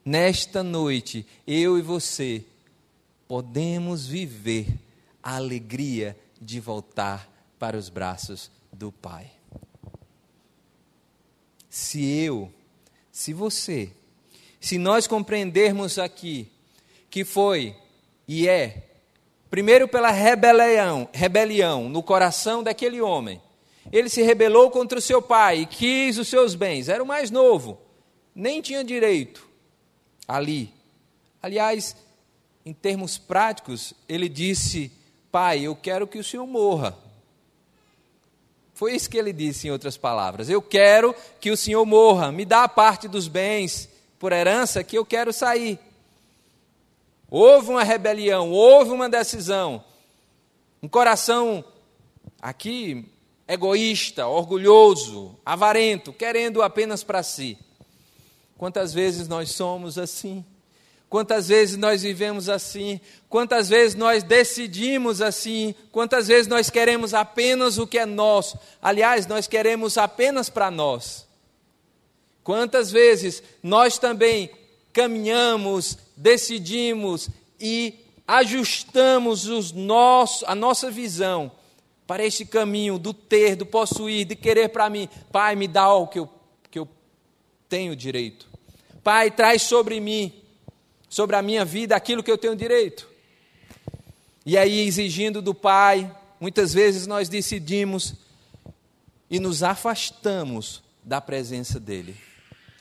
nesta 0.05 0.63
noite, 0.63 1.27
eu 1.45 1.77
e 1.77 1.83
você 1.83 2.45
podemos 3.27 4.07
viver 4.07 4.69
a 5.21 5.35
alegria 5.35 6.17
de 6.41 6.61
voltar 6.61 7.29
para 7.59 7.77
os 7.77 7.89
braços 7.89 8.53
do 8.73 8.93
Pai. 8.93 9.33
Se 11.69 12.05
eu, 12.05 12.53
se 13.11 13.33
você, 13.33 13.91
se 14.61 14.79
nós 14.79 15.09
compreendermos 15.09 15.99
aqui 15.99 16.49
que 17.11 17.25
foi 17.25 17.77
e 18.29 18.47
é, 18.47 18.91
primeiro 19.51 19.89
pela 19.89 20.13
rebelião, 20.13 21.09
rebelião 21.13 21.89
no 21.89 22.01
coração 22.01 22.63
daquele 22.63 23.01
homem, 23.01 23.43
ele 23.93 24.09
se 24.09 24.23
rebelou 24.23 24.71
contra 24.71 24.99
o 24.99 25.03
seu 25.03 25.21
pai 25.21 25.61
e 25.61 25.67
quis 25.67 26.19
os 26.19 26.29
seus 26.29 26.55
bens, 26.55 26.89
era 26.89 27.03
o 27.03 27.07
mais 27.07 27.31
novo, 27.31 27.79
nem 28.35 28.61
tinha 28.61 28.83
direito 28.83 29.47
ali. 30.27 30.73
Aliás, 31.43 31.97
em 32.65 32.73
termos 32.73 33.19
práticos, 33.19 33.93
ele 34.09 34.29
disse: 34.29 34.91
Pai, 35.31 35.61
eu 35.61 35.77
quero 35.77 36.07
que 36.07 36.19
o 36.19 36.25
senhor 36.25 36.47
morra. 36.47 36.97
Foi 38.75 38.93
isso 38.93 39.09
que 39.09 39.17
ele 39.17 39.33
disse, 39.33 39.69
em 39.69 39.71
outras 39.71 39.97
palavras. 39.97 40.51
Eu 40.51 40.61
quero 40.61 41.15
que 41.41 41.51
o 41.53 41.57
Senhor 41.57 41.87
morra, 41.87 42.33
me 42.33 42.45
dá 42.45 42.65
a 42.65 42.69
parte 42.69 43.07
dos 43.07 43.29
bens 43.29 43.89
por 44.19 44.33
herança 44.33 44.83
que 44.83 44.99
eu 44.99 45.07
quero 45.07 45.33
sair. 45.33 45.79
Houve 47.31 47.71
uma 47.71 47.85
rebelião, 47.85 48.51
houve 48.51 48.91
uma 48.91 49.09
decisão. 49.09 49.85
Um 50.83 50.89
coração 50.89 51.65
aqui 52.43 53.09
egoísta, 53.47 54.27
orgulhoso, 54.27 55.39
avarento, 55.45 56.13
querendo 56.13 56.63
apenas 56.63 57.05
para 57.05 57.23
si. 57.23 57.59
Quantas 58.57 58.95
vezes 58.95 59.29
nós 59.29 59.51
somos 59.51 59.99
assim? 59.99 60.45
Quantas 61.09 61.49
vezes 61.49 61.77
nós 61.77 62.03
vivemos 62.03 62.49
assim? 62.49 63.01
Quantas 63.29 63.69
vezes 63.69 63.95
nós 63.95 64.23
decidimos 64.23 65.21
assim? 65.21 65.75
Quantas 65.93 66.27
vezes 66.27 66.49
nós 66.49 66.71
queremos 66.71 67.15
apenas 67.15 67.79
o 67.79 67.87
que 67.87 67.99
é 67.99 68.07
nosso? 68.07 68.59
Aliás, 68.83 69.27
nós 69.27 69.47
queremos 69.47 69.97
apenas 69.99 70.49
para 70.49 70.71
nós. 70.71 71.27
Quantas 72.43 72.91
vezes 72.91 73.43
nós 73.63 73.99
também 73.99 74.51
caminhamos, 74.93 75.99
decidimos 76.17 77.29
e 77.61 77.95
ajustamos 78.27 79.47
os 79.47 79.73
nossos, 79.73 80.49
a 80.49 80.55
nossa 80.55 80.91
visão 80.91 81.53
para 82.07 82.25
este 82.25 82.45
caminho 82.45 82.99
do 82.99 83.15
ter, 83.15 83.57
do 83.57 83.65
possuir, 83.65 84.27
de 84.27 84.37
querer 84.37 84.69
para 84.69 84.91
mim. 84.91 85.09
Pai, 85.33 85.57
me 85.57 85.67
dá 85.67 85.93
o 85.93 86.07
que 86.07 86.19
eu, 86.19 86.29
que 86.71 86.79
eu 86.79 86.89
tenho 87.69 87.97
direito. 87.97 88.49
Pai, 89.03 89.31
traz 89.31 89.63
sobre 89.63 90.01
mim, 90.01 90.33
sobre 91.09 91.37
a 91.37 91.43
minha 91.43 91.65
vida, 91.65 91.97
aquilo 91.97 92.23
que 92.23 92.31
eu 92.31 92.39
tenho 92.39 92.57
direito. 92.57 93.09
E 94.45 94.59
aí, 94.59 94.81
exigindo 94.81 95.41
do 95.41 95.55
Pai, 95.55 96.15
muitas 96.39 96.75
vezes 96.75 97.07
nós 97.07 97.29
decidimos 97.29 98.15
e 99.31 99.41
nos 99.41 99.63
afastamos 99.63 100.83
da 101.03 101.21
presença 101.21 101.81
dEle. 101.81 102.17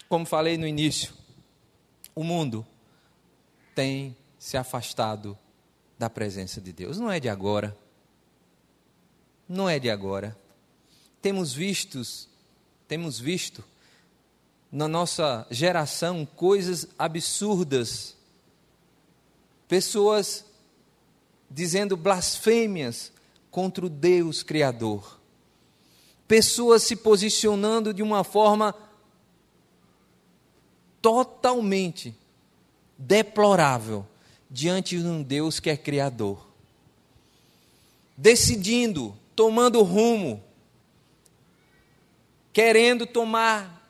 Como 0.10 0.26
falei 0.26 0.58
no 0.58 0.68
início, 0.68 1.14
o 2.14 2.24
mundo 2.24 2.66
tem 3.74 4.16
se 4.38 4.58
afastado 4.58 5.38
da 5.98 6.10
presença 6.10 6.60
de 6.60 6.74
Deus. 6.74 7.00
Não 7.00 7.10
é 7.10 7.20
de 7.20 7.30
agora. 7.30 7.76
Não 9.48 9.70
é 9.70 9.80
de 9.80 9.90
agora. 9.90 10.38
Temos 11.22 11.54
vistos, 11.54 12.28
temos 12.88 13.20
visto 13.20 13.64
na 14.72 14.88
nossa 14.88 15.46
geração 15.52 16.26
coisas 16.26 16.88
absurdas. 16.98 18.16
Pessoas 19.68 20.46
dizendo 21.50 21.96
blasfêmias 21.96 23.12
contra 23.52 23.86
o 23.86 23.90
Deus 23.90 24.42
Criador. 24.42 25.20
Pessoas 26.28 26.84
se 26.84 26.96
posicionando 26.96 27.94
de 27.94 28.02
uma 28.02 28.24
forma 28.24 28.74
totalmente 31.00 32.16
deplorável 32.98 34.08
diante 34.50 34.98
de 34.98 35.06
um 35.06 35.22
Deus 35.22 35.60
que 35.60 35.70
é 35.70 35.78
Criador. 35.78 36.48
Decidindo, 38.18 39.16
tomando 39.36 39.82
rumo, 39.82 40.44
querendo 42.52 43.06
tomar 43.06 43.82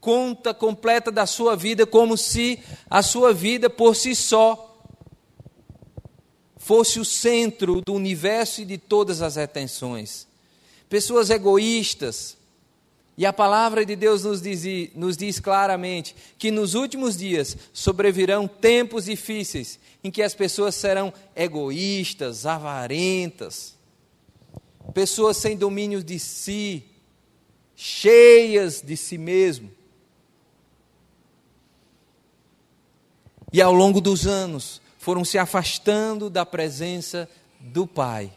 conta 0.00 0.54
completa 0.54 1.10
da 1.10 1.26
sua 1.26 1.56
vida, 1.56 1.86
como 1.86 2.16
se 2.16 2.58
a 2.88 3.02
sua 3.02 3.32
vida 3.32 3.68
por 3.68 3.96
si 3.96 4.14
só 4.14 4.64
fosse 6.56 7.00
o 7.00 7.04
centro 7.04 7.80
do 7.80 7.94
universo 7.94 8.60
e 8.60 8.64
de 8.64 8.76
todas 8.76 9.22
as 9.22 9.38
atenções. 9.38 10.26
Pessoas 10.88 11.30
egoístas, 11.30 12.36
e 13.16 13.24
a 13.26 13.32
palavra 13.32 13.84
de 13.84 13.96
Deus 13.96 14.24
nos 14.24 14.42
diz, 14.42 14.94
nos 14.94 15.16
diz, 15.16 15.40
claramente 15.40 16.14
que 16.38 16.50
nos 16.50 16.74
últimos 16.74 17.16
dias 17.16 17.56
sobrevirão 17.72 18.46
tempos 18.46 19.06
difíceis 19.06 19.80
em 20.04 20.10
que 20.10 20.22
as 20.22 20.34
pessoas 20.34 20.74
serão 20.74 21.12
egoístas, 21.34 22.46
avarentas, 22.46 23.77
pessoas 24.92 25.36
sem 25.36 25.56
domínio 25.56 26.02
de 26.02 26.18
si, 26.18 26.84
cheias 27.76 28.80
de 28.80 28.96
si 28.96 29.18
mesmo. 29.18 29.70
E 33.52 33.62
ao 33.62 33.72
longo 33.72 34.00
dos 34.00 34.26
anos 34.26 34.80
foram 34.98 35.24
se 35.24 35.38
afastando 35.38 36.28
da 36.28 36.44
presença 36.44 37.28
do 37.60 37.86
Pai, 37.86 38.32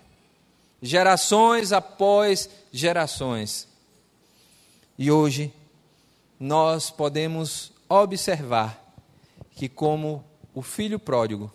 gerações 0.81 1.71
após 1.71 2.49
gerações. 2.71 3.67
E 4.97 5.11
hoje 5.11 5.53
nós 6.39 6.89
podemos 6.89 7.71
observar 7.89 8.79
que, 9.51 9.67
como 9.67 10.23
o 10.53 10.61
filho 10.61 10.97
pródigo, 10.97 11.51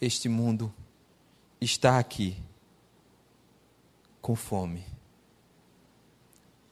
este 0.00 0.28
mundo 0.28 0.72
está 1.60 1.98
aqui 1.98 2.36
com 4.24 4.34
fome, 4.34 4.82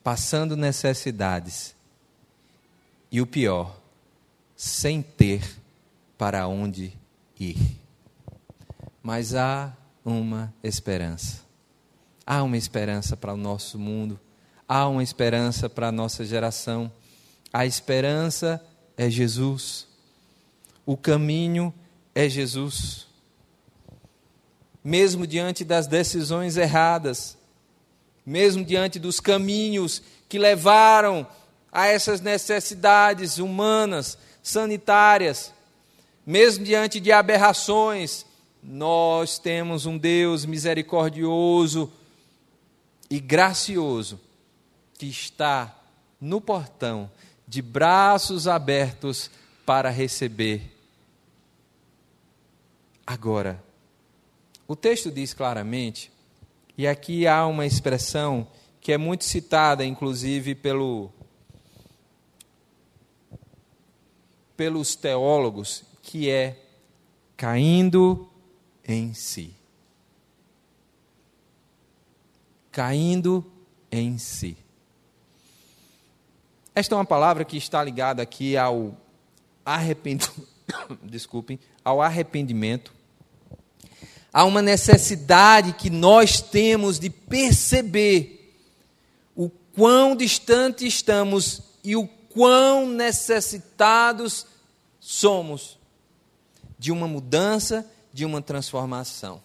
passando 0.03 0.57
necessidades 0.57 1.77
e 3.11 3.21
o 3.21 3.27
pior, 3.27 3.79
sem 4.57 5.03
ter 5.03 5.61
para 6.17 6.49
onde 6.49 6.97
ir. 7.39 7.79
Mas 9.03 9.35
há 9.35 9.77
uma 10.03 10.51
esperança. 10.63 11.43
Há 12.27 12.43
uma 12.43 12.57
esperança 12.57 13.17
para 13.17 13.35
o 13.35 13.37
nosso 13.37 13.79
mundo 13.79 14.19
há 14.73 14.89
uma 14.89 15.03
esperança 15.03 15.69
para 15.69 15.89
a 15.89 15.93
nossa 15.93 16.25
geração. 16.25 16.91
A 17.53 17.67
esperança 17.67 18.59
é 18.97 19.11
Jesus. 19.11 19.87
O 20.87 20.97
caminho 20.97 21.75
é 22.15 22.27
Jesus. 22.27 23.07
Mesmo 24.83 25.27
diante 25.27 25.63
das 25.63 25.87
decisões 25.87 26.57
erradas, 26.57 27.37
mesmo 28.25 28.65
diante 28.65 28.99
dos 28.99 29.21
caminhos 29.21 30.03
que 30.29 30.39
levaram 30.39 31.27
a 31.71 31.87
essas 31.87 32.21
necessidades 32.21 33.39
humanas, 33.39 34.19
sanitárias, 34.43 35.53
mesmo 36.25 36.65
diante 36.65 37.01
de 37.01 37.11
aberrações, 37.11 38.27
nós 38.63 39.39
temos 39.39 39.87
um 39.87 39.99
Deus 39.99 40.45
misericordioso 40.45 41.93
e 43.11 43.19
gracioso 43.19 44.21
que 44.97 45.07
está 45.07 45.77
no 46.21 46.41
portão, 46.41 47.11
de 47.49 47.61
braços 47.61 48.47
abertos 48.47 49.29
para 49.67 49.91
receber. 49.91 50.71
Agora, 53.05 53.63
o 54.69 54.77
texto 54.77 55.11
diz 55.11 55.35
claramente, 55.35 56.12
e 56.77 56.87
aqui 56.87 57.27
há 57.27 57.47
uma 57.47 57.67
expressão 57.67 58.47
que 58.81 58.93
é 58.93 58.99
muito 58.99 59.25
citada, 59.25 59.85
inclusive, 59.85 60.55
pelo, 60.55 61.13
pelos 64.57 64.97
teólogos, 64.97 65.85
que 66.03 66.29
é 66.29 66.59
caindo 67.37 68.29
em 68.87 69.15
si. 69.15 69.55
Caindo 72.71 73.45
em 73.91 74.19
si. 74.19 74.57
Esta 76.75 76.95
é 76.95 76.99
uma 76.99 77.05
palavra 77.05 77.45
que 77.45 77.57
está 77.57 77.85
ligada 77.85 78.23
aqui 78.23 78.57
ao 78.57 78.97
arrependimento, 79.65 80.49
desculpem, 81.05 81.61
ao 81.85 82.01
arrependimento. 82.01 82.93
Há 84.33 84.45
uma 84.45 84.63
necessidade 84.63 85.75
que 85.75 85.91
nós 85.91 86.41
temos 86.41 86.99
de 86.99 87.11
perceber 87.11 88.57
o 89.37 89.51
quão 89.75 90.17
distante 90.17 90.87
estamos 90.87 91.61
e 91.85 91.95
o 91.95 92.07
quão 92.07 92.89
necessitados 92.89 94.47
somos 94.99 95.79
de 96.79 96.91
uma 96.91 97.07
mudança, 97.07 97.87
de 98.13 98.25
uma 98.25 98.41
transformação. 98.41 99.43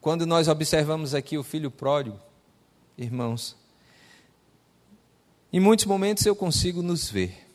Quando 0.00 0.24
nós 0.24 0.46
observamos 0.46 1.14
aqui 1.14 1.36
o 1.36 1.42
filho 1.42 1.70
pródigo, 1.70 2.20
irmãos, 2.96 3.56
em 5.52 5.58
muitos 5.58 5.84
momentos 5.84 6.24
eu 6.24 6.36
consigo 6.36 6.80
nos 6.80 7.10
ver 7.10 7.48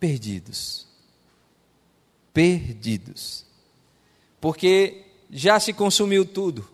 perdidos. 0.00 0.86
Perdidos. 2.32 3.47
Porque 4.40 5.04
já 5.30 5.58
se 5.58 5.72
consumiu 5.72 6.24
tudo. 6.24 6.68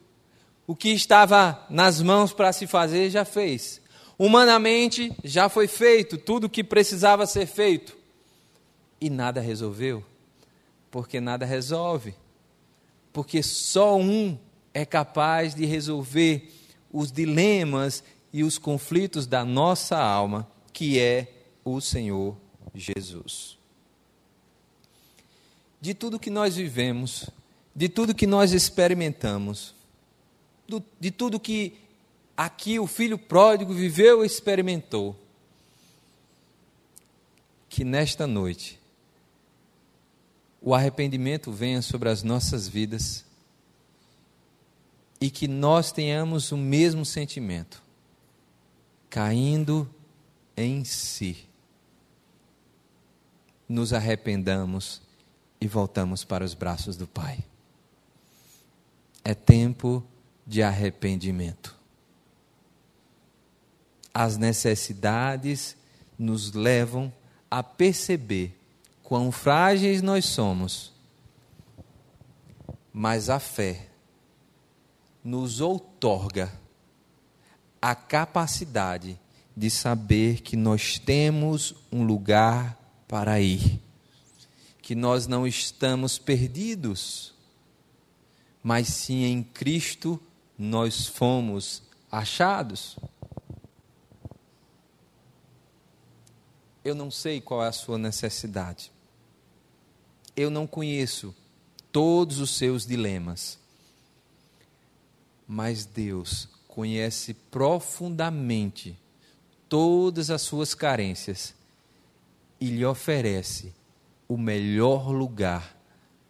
O 0.67 0.75
que 0.75 0.91
estava 0.91 1.67
nas 1.69 2.01
mãos 2.01 2.33
para 2.33 2.53
se 2.53 2.67
fazer 2.67 3.11
já 3.11 3.25
fez. 3.25 3.81
Humanamente 4.19 5.13
já 5.23 5.49
foi 5.49 5.67
feito 5.67 6.17
tudo 6.17 6.45
o 6.45 6.51
que 6.51 6.63
precisava 6.63 7.27
ser 7.27 7.47
feito. 7.47 7.97
E 9.01 9.11
nada 9.11 9.41
resolveu. 9.41 10.05
Porque 10.91 11.21
nada 11.21 11.45
resolve. 11.45 12.15
Porque 13.13 13.43
só 13.43 13.97
um 13.97 14.39
é 14.73 14.85
capaz 14.85 15.55
de 15.55 15.65
resolver 15.65 16.53
os 16.93 17.11
dilemas 17.11 18.03
e 18.33 18.43
os 18.43 18.59
conflitos 18.59 19.27
da 19.27 19.45
nossa 19.45 19.97
alma, 19.97 20.49
que 20.73 20.99
é 20.99 21.33
o 21.65 21.81
Senhor 21.81 22.37
Jesus. 22.75 23.59
De 25.81 25.95
tudo 25.95 26.19
que 26.19 26.31
nós 26.31 26.57
vivemos, 26.57 27.31
de 27.75 27.89
tudo 27.89 28.15
que 28.15 28.27
nós 28.27 28.53
experimentamos, 28.53 29.75
de 31.01 31.11
tudo 31.11 31.41
que 31.41 31.77
aqui 32.37 32.79
o 32.79 32.87
filho 32.87 33.19
pródigo 33.19 33.73
viveu 33.73 34.23
e 34.23 34.27
experimentou, 34.27 35.17
que 37.69 37.85
nesta 37.85 38.27
noite 38.27 38.79
o 40.61 40.75
arrependimento 40.75 41.51
venha 41.51 41.83
sobre 41.83 42.09
as 42.09 42.23
nossas 42.23 42.69
vidas 42.69 43.25
e 45.21 45.31
que 45.31 45.49
nós 45.49 45.91
tenhamos 45.91 46.53
o 46.53 46.57
mesmo 46.57 47.05
sentimento, 47.05 47.83
caindo 49.11 49.89
em 50.57 50.85
si. 50.85 51.49
Nos 53.69 53.93
arrependamos 53.93 55.03
e 55.61 55.67
voltamos 55.67 56.25
para 56.25 56.45
os 56.45 56.55
braços 56.55 56.97
do 56.97 57.07
Pai. 57.07 57.43
É 59.25 59.35
tempo 59.35 60.05
de 60.47 60.63
arrependimento. 60.63 61.75
As 64.13 64.37
necessidades 64.37 65.77
nos 66.19 66.53
levam 66.53 67.13
a 67.51 67.63
perceber 67.63 68.57
quão 69.03 69.33
frágeis 69.33 70.03
nós 70.03 70.27
somos, 70.27 70.93
mas 72.93 73.29
a 73.29 73.41
fé 73.41 73.89
nos 75.25 75.61
outorga 75.61 76.53
a 77.81 77.95
capacidade 77.95 79.19
de 79.57 79.71
saber 79.71 80.41
que 80.41 80.57
nós 80.57 80.99
temos 80.99 81.75
um 81.93 82.05
lugar 82.05 82.79
para 83.07 83.41
ir, 83.41 83.81
que 84.81 84.95
nós 84.95 85.27
não 85.27 85.47
estamos 85.47 86.19
perdidos, 86.19 87.34
mas 88.65 88.89
sim 88.89 89.25
em 89.25 89.43
Cristo 89.43 90.19
nós 90.59 91.07
fomos 91.07 91.83
achados. 92.11 92.97
Eu 96.83 96.95
não 96.95 97.11
sei 97.11 97.43
qual 97.43 97.63
é 97.63 97.69
a 97.69 97.73
sua 97.73 97.99
necessidade. 97.99 98.91
Eu 100.35 100.51
não 100.51 100.67
conheço 100.67 101.35
todos 101.93 102.41
os 102.41 102.57
seus 102.57 102.87
dilemas. 102.87 103.59
Mas 105.47 105.85
Deus 105.85 106.49
conhece 106.67 107.35
profundamente 107.35 108.99
todas 109.69 110.31
as 110.31 110.41
suas 110.41 110.75
carências 110.75 111.55
e 112.59 112.71
lhe 112.71 112.85
oferece 112.85 113.75
o 114.27 114.39
melhor 114.39 115.11
lugar 115.11 115.77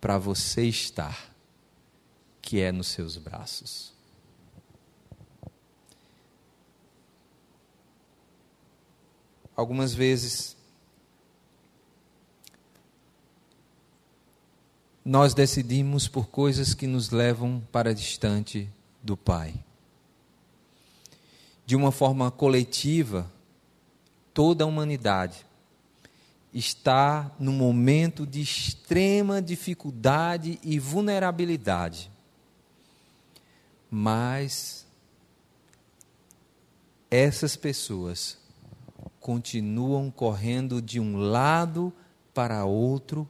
para 0.01 0.19
você 0.19 0.67
estar, 0.67 1.34
que 2.45 2.61
é 2.61 2.71
nos 2.71 2.89
seus 2.89 3.17
braços. 3.17 3.91
Algumas 9.57 9.95
vezes 9.95 10.55
nós 15.03 15.33
decidimos 15.33 16.07
por 16.07 16.29
coisas 16.29 16.75
que 16.75 16.87
nos 16.87 17.09
levam 17.09 17.63
para 17.73 17.95
distante 17.95 18.69
do 19.03 19.17
Pai. 19.17 19.55
De 21.65 21.75
uma 21.75 21.91
forma 21.91 22.31
coletiva, 22.31 23.31
toda 24.35 24.65
a 24.65 24.67
humanidade 24.67 25.47
está 26.53 27.35
num 27.39 27.53
momento 27.53 28.27
de 28.27 28.43
extrema 28.43 29.41
dificuldade 29.41 30.59
e 30.63 30.79
vulnerabilidade. 30.79 32.13
Mas 33.97 34.85
essas 37.09 37.55
pessoas 37.55 38.37
continuam 39.21 40.11
correndo 40.11 40.83
de 40.83 40.99
um 40.99 41.17
lado 41.17 41.93
para 42.35 42.65
outro, 42.65 43.29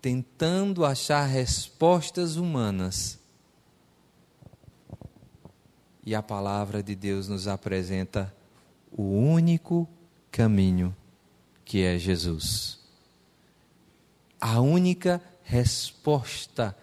tentando 0.00 0.86
achar 0.86 1.26
respostas 1.26 2.36
humanas. 2.36 3.18
E 6.06 6.14
a 6.14 6.22
palavra 6.22 6.82
de 6.82 6.94
Deus 6.94 7.28
nos 7.28 7.46
apresenta 7.46 8.34
o 8.90 9.02
único 9.02 9.86
caminho, 10.30 10.96
que 11.66 11.82
é 11.82 11.98
Jesus. 11.98 12.80
A 14.40 14.58
única 14.58 15.20
resposta 15.42 16.74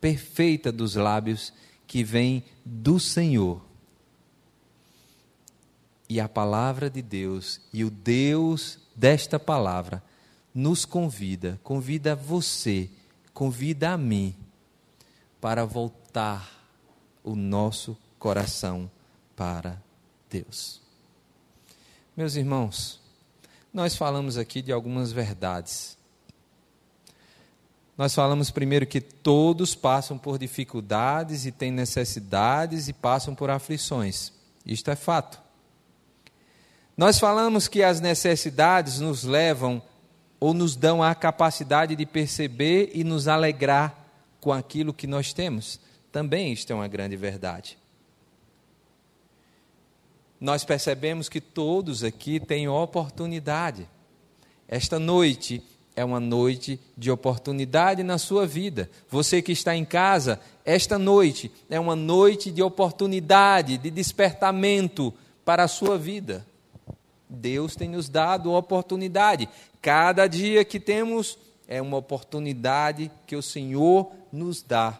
perfeita 0.00 0.72
dos 0.72 0.94
lábios 0.94 1.52
que 1.92 2.02
vem 2.02 2.42
do 2.64 2.98
Senhor 2.98 3.62
e 6.08 6.18
a 6.18 6.26
palavra 6.26 6.88
de 6.88 7.02
Deus 7.02 7.60
e 7.70 7.84
o 7.84 7.90
Deus 7.90 8.78
desta 8.96 9.38
palavra 9.38 10.02
nos 10.54 10.86
convida, 10.86 11.60
convida 11.62 12.16
você, 12.16 12.88
convida 13.34 13.90
a 13.90 13.98
mim 13.98 14.34
para 15.38 15.66
voltar 15.66 16.66
o 17.22 17.36
nosso 17.36 17.94
coração 18.18 18.90
para 19.36 19.78
Deus. 20.30 20.80
Meus 22.16 22.36
irmãos, 22.36 23.02
nós 23.70 23.94
falamos 23.94 24.38
aqui 24.38 24.62
de 24.62 24.72
algumas 24.72 25.12
verdades. 25.12 25.98
Nós 27.96 28.14
falamos 28.14 28.50
primeiro 28.50 28.86
que 28.86 29.00
todos 29.00 29.74
passam 29.74 30.16
por 30.16 30.38
dificuldades 30.38 31.44
e 31.44 31.52
têm 31.52 31.70
necessidades 31.70 32.88
e 32.88 32.92
passam 32.92 33.34
por 33.34 33.50
aflições. 33.50 34.32
Isto 34.64 34.90
é 34.90 34.96
fato. 34.96 35.40
Nós 36.96 37.18
falamos 37.18 37.68
que 37.68 37.82
as 37.82 38.00
necessidades 38.00 39.00
nos 39.00 39.24
levam 39.24 39.82
ou 40.40 40.54
nos 40.54 40.74
dão 40.74 41.02
a 41.02 41.14
capacidade 41.14 41.94
de 41.94 42.06
perceber 42.06 42.90
e 42.94 43.04
nos 43.04 43.28
alegrar 43.28 43.96
com 44.40 44.52
aquilo 44.52 44.92
que 44.92 45.06
nós 45.06 45.32
temos. 45.32 45.78
Também 46.10 46.52
isto 46.52 46.72
é 46.72 46.74
uma 46.74 46.88
grande 46.88 47.16
verdade. 47.16 47.78
Nós 50.40 50.64
percebemos 50.64 51.28
que 51.28 51.40
todos 51.40 52.02
aqui 52.02 52.40
têm 52.40 52.68
oportunidade. 52.68 53.88
Esta 54.66 54.98
noite 54.98 55.62
é 55.94 56.04
uma 56.04 56.20
noite 56.20 56.80
de 56.96 57.10
oportunidade 57.10 58.02
na 58.02 58.18
sua 58.18 58.46
vida. 58.46 58.90
Você 59.10 59.42
que 59.42 59.52
está 59.52 59.76
em 59.76 59.84
casa, 59.84 60.40
esta 60.64 60.98
noite 60.98 61.52
é 61.68 61.78
uma 61.78 61.94
noite 61.94 62.50
de 62.50 62.62
oportunidade, 62.62 63.76
de 63.76 63.90
despertamento 63.90 65.12
para 65.44 65.64
a 65.64 65.68
sua 65.68 65.98
vida. 65.98 66.46
Deus 67.28 67.76
tem 67.76 67.88
nos 67.88 68.08
dado 68.08 68.52
oportunidade. 68.52 69.48
Cada 69.80 70.26
dia 70.26 70.64
que 70.64 70.80
temos 70.80 71.38
é 71.68 71.80
uma 71.80 71.96
oportunidade 71.96 73.10
que 73.26 73.36
o 73.36 73.42
Senhor 73.42 74.10
nos 74.32 74.62
dá 74.62 74.98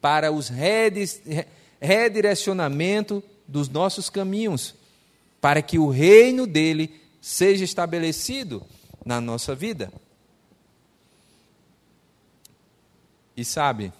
para 0.00 0.32
os 0.32 0.50
redirecionamento 1.80 3.22
dos 3.46 3.68
nossos 3.68 4.08
caminhos, 4.08 4.74
para 5.40 5.60
que 5.60 5.78
o 5.78 5.88
reino 5.88 6.46
dele 6.46 7.00
seja 7.20 7.64
estabelecido 7.64 8.62
na 9.04 9.20
nossa 9.20 9.54
vida. 9.54 9.92
E 13.40 13.44
sabe, 13.46 13.90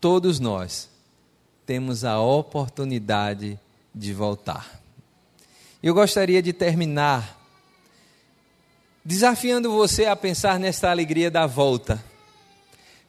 todos 0.00 0.40
nós 0.40 0.88
temos 1.66 2.02
a 2.02 2.18
oportunidade 2.18 3.60
de 3.94 4.14
voltar. 4.14 4.80
Eu 5.82 5.92
gostaria 5.92 6.40
de 6.40 6.54
terminar 6.54 7.38
desafiando 9.04 9.70
você 9.70 10.06
a 10.06 10.16
pensar 10.16 10.58
nesta 10.58 10.90
alegria 10.90 11.30
da 11.30 11.46
volta. 11.46 12.02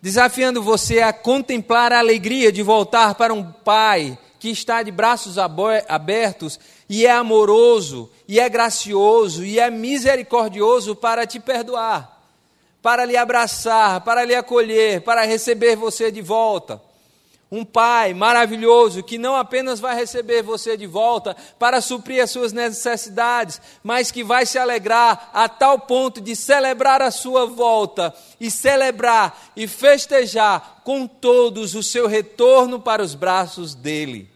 Desafiando 0.01 0.61
você 0.61 0.99
a 0.99 1.13
contemplar 1.13 1.93
a 1.93 1.99
alegria 1.99 2.51
de 2.51 2.61
voltar 2.61 3.15
para 3.15 3.33
um 3.33 3.49
pai 3.49 4.19
que 4.37 4.49
está 4.49 4.83
de 4.83 4.91
braços 4.91 5.37
abertos 5.37 6.59
e 6.89 7.05
é 7.05 7.11
amoroso, 7.11 8.11
e 8.27 8.37
é 8.37 8.49
gracioso, 8.49 9.45
e 9.45 9.59
é 9.59 9.71
misericordioso 9.71 10.93
para 10.93 11.25
te 11.25 11.39
perdoar, 11.39 12.18
para 12.81 13.05
lhe 13.05 13.17
abraçar, 13.17 14.01
para 14.01 14.23
lhe 14.23 14.35
acolher, 14.35 15.01
para 15.01 15.23
receber 15.23 15.75
você 15.75 16.11
de 16.11 16.21
volta 16.21 16.81
um 17.51 17.65
pai 17.65 18.13
maravilhoso 18.13 19.01
que 19.01 19.17
não 19.17 19.35
apenas 19.35 19.79
vai 19.79 19.95
receber 19.95 20.43
você 20.43 20.77
de 20.77 20.85
volta 20.85 21.35
para 21.57 21.81
suprir 21.81 22.21
as 22.21 22.29
suas 22.29 22.53
necessidades, 22.53 23.59
mas 23.83 24.11
que 24.11 24.23
vai 24.23 24.45
se 24.45 24.59
alegrar 24.59 25.31
a 25.33 25.49
tal 25.49 25.79
ponto 25.79 26.21
de 26.21 26.35
celebrar 26.35 27.01
a 27.01 27.09
sua 27.09 27.47
volta 27.47 28.13
e 28.39 28.51
celebrar 28.51 29.51
e 29.55 29.67
festejar 29.67 30.81
com 30.83 31.07
todos 31.07 31.73
o 31.73 31.81
seu 31.81 32.07
retorno 32.07 32.79
para 32.79 33.01
os 33.01 33.15
braços 33.15 33.73
dele. 33.73 34.29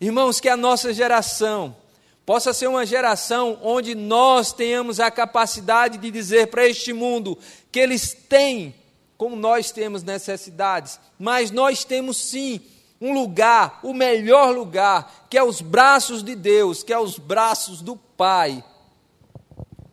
Irmãos, 0.00 0.40
que 0.40 0.48
a 0.48 0.56
nossa 0.56 0.94
geração 0.94 1.76
possa 2.24 2.52
ser 2.52 2.68
uma 2.68 2.86
geração 2.86 3.58
onde 3.62 3.94
nós 3.94 4.52
tenhamos 4.52 5.00
a 5.00 5.10
capacidade 5.10 5.98
de 5.98 6.10
dizer 6.10 6.48
para 6.48 6.66
este 6.66 6.92
mundo 6.92 7.36
que 7.70 7.80
eles 7.80 8.14
têm 8.28 8.74
como 9.16 9.36
nós 9.36 9.70
temos 9.70 10.02
necessidades, 10.02 10.98
mas 11.18 11.50
nós 11.50 11.84
temos 11.84 12.16
sim 12.16 12.60
um 13.00 13.14
lugar, 13.14 13.80
o 13.82 13.94
melhor 13.94 14.52
lugar, 14.52 15.26
que 15.30 15.38
é 15.38 15.42
os 15.42 15.60
braços 15.60 16.22
de 16.22 16.34
Deus, 16.34 16.82
que 16.82 16.92
é 16.92 16.98
os 16.98 17.18
braços 17.18 17.82
do 17.82 17.96
Pai, 17.96 18.64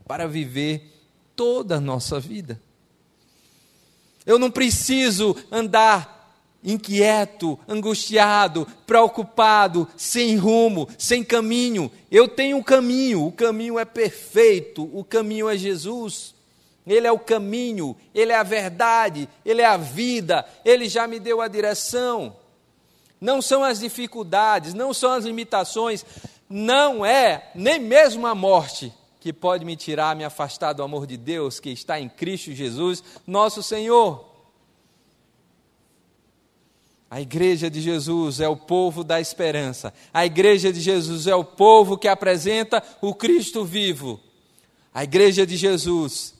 para 0.07 0.27
viver 0.27 1.03
toda 1.35 1.75
a 1.75 1.79
nossa 1.79 2.19
vida. 2.19 2.59
Eu 4.25 4.37
não 4.37 4.51
preciso 4.51 5.35
andar 5.51 6.18
inquieto, 6.63 7.57
angustiado, 7.67 8.67
preocupado, 8.85 9.87
sem 9.95 10.35
rumo, 10.35 10.87
sem 10.97 11.23
caminho. 11.23 11.91
Eu 12.11 12.27
tenho 12.27 12.57
um 12.57 12.63
caminho, 12.63 13.25
o 13.25 13.31
caminho 13.31 13.79
é 13.79 13.85
perfeito, 13.85 14.89
o 14.93 15.03
caminho 15.03 15.49
é 15.49 15.57
Jesus. 15.57 16.35
Ele 16.85 17.05
é 17.05 17.11
o 17.11 17.19
caminho, 17.19 17.95
ele 18.13 18.31
é 18.31 18.35
a 18.35 18.43
verdade, 18.43 19.29
ele 19.45 19.61
é 19.61 19.65
a 19.65 19.77
vida, 19.77 20.45
ele 20.65 20.89
já 20.89 21.07
me 21.07 21.19
deu 21.19 21.39
a 21.39 21.47
direção. 21.47 22.35
Não 23.21 23.41
são 23.41 23.63
as 23.63 23.79
dificuldades, 23.79 24.73
não 24.73 24.93
são 24.93 25.11
as 25.11 25.25
limitações, 25.25 26.05
não 26.49 27.05
é 27.05 27.51
nem 27.53 27.79
mesmo 27.79 28.25
a 28.25 28.33
morte 28.33 28.93
que 29.19 29.33
pode 29.33 29.65
me 29.65 29.75
tirar, 29.75 30.15
me 30.15 30.23
afastar 30.23 30.73
do 30.73 30.81
amor 30.81 31.05
de 31.05 31.17
Deus 31.17 31.59
que 31.59 31.69
está 31.69 31.99
em 31.99 32.07
Cristo 32.07 32.53
Jesus, 32.53 33.03
nosso 33.27 33.61
Senhor. 33.61 34.28
A 37.09 37.19
igreja 37.19 37.69
de 37.69 37.81
Jesus 37.81 38.39
é 38.39 38.47
o 38.47 38.55
povo 38.55 39.03
da 39.03 39.19
esperança. 39.19 39.93
A 40.13 40.25
igreja 40.25 40.71
de 40.71 40.79
Jesus 40.79 41.25
é 41.25 41.35
o 41.35 41.43
povo 41.43 41.97
que 41.97 42.07
apresenta 42.07 42.83
o 43.01 43.15
Cristo 43.15 43.65
vivo. 43.65 44.19
A 44.93 45.03
igreja 45.03 45.45
de 45.45 45.57
Jesus 45.57 46.35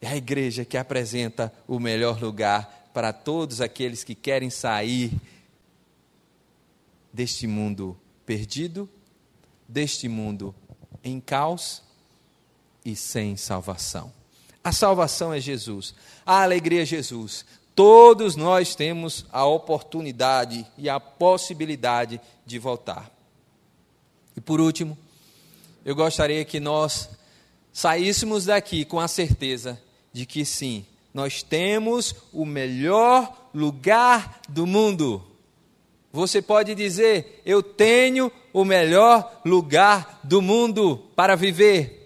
é 0.00 0.08
a 0.08 0.16
igreja 0.16 0.64
que 0.64 0.76
apresenta 0.76 1.52
o 1.66 1.80
melhor 1.80 2.20
lugar 2.20 2.90
para 2.92 3.12
todos 3.12 3.60
aqueles 3.60 4.04
que 4.04 4.14
querem 4.14 4.50
sair 4.50 5.12
deste 7.12 7.46
mundo 7.46 7.98
perdido, 8.26 8.88
deste 9.66 10.08
mundo 10.08 10.54
em 11.02 11.18
caos 11.18 11.82
e 12.84 12.94
sem 12.94 13.36
salvação. 13.36 14.12
A 14.62 14.72
salvação 14.72 15.32
é 15.32 15.40
Jesus, 15.40 15.94
a 16.26 16.42
alegria 16.42 16.82
é 16.82 16.84
Jesus, 16.84 17.46
Todos 17.78 18.34
nós 18.34 18.74
temos 18.74 19.24
a 19.30 19.46
oportunidade 19.46 20.66
e 20.76 20.88
a 20.88 20.98
possibilidade 20.98 22.20
de 22.44 22.58
voltar. 22.58 23.08
E 24.36 24.40
por 24.40 24.60
último, 24.60 24.98
eu 25.84 25.94
gostaria 25.94 26.44
que 26.44 26.58
nós 26.58 27.08
saíssemos 27.72 28.46
daqui 28.46 28.84
com 28.84 28.98
a 28.98 29.06
certeza 29.06 29.80
de 30.12 30.26
que 30.26 30.44
sim, 30.44 30.84
nós 31.14 31.44
temos 31.44 32.16
o 32.32 32.44
melhor 32.44 33.48
lugar 33.54 34.40
do 34.48 34.66
mundo. 34.66 35.22
Você 36.12 36.42
pode 36.42 36.74
dizer: 36.74 37.40
Eu 37.46 37.62
tenho 37.62 38.32
o 38.52 38.64
melhor 38.64 39.40
lugar 39.44 40.18
do 40.24 40.42
mundo 40.42 40.96
para 41.14 41.36
viver. 41.36 41.97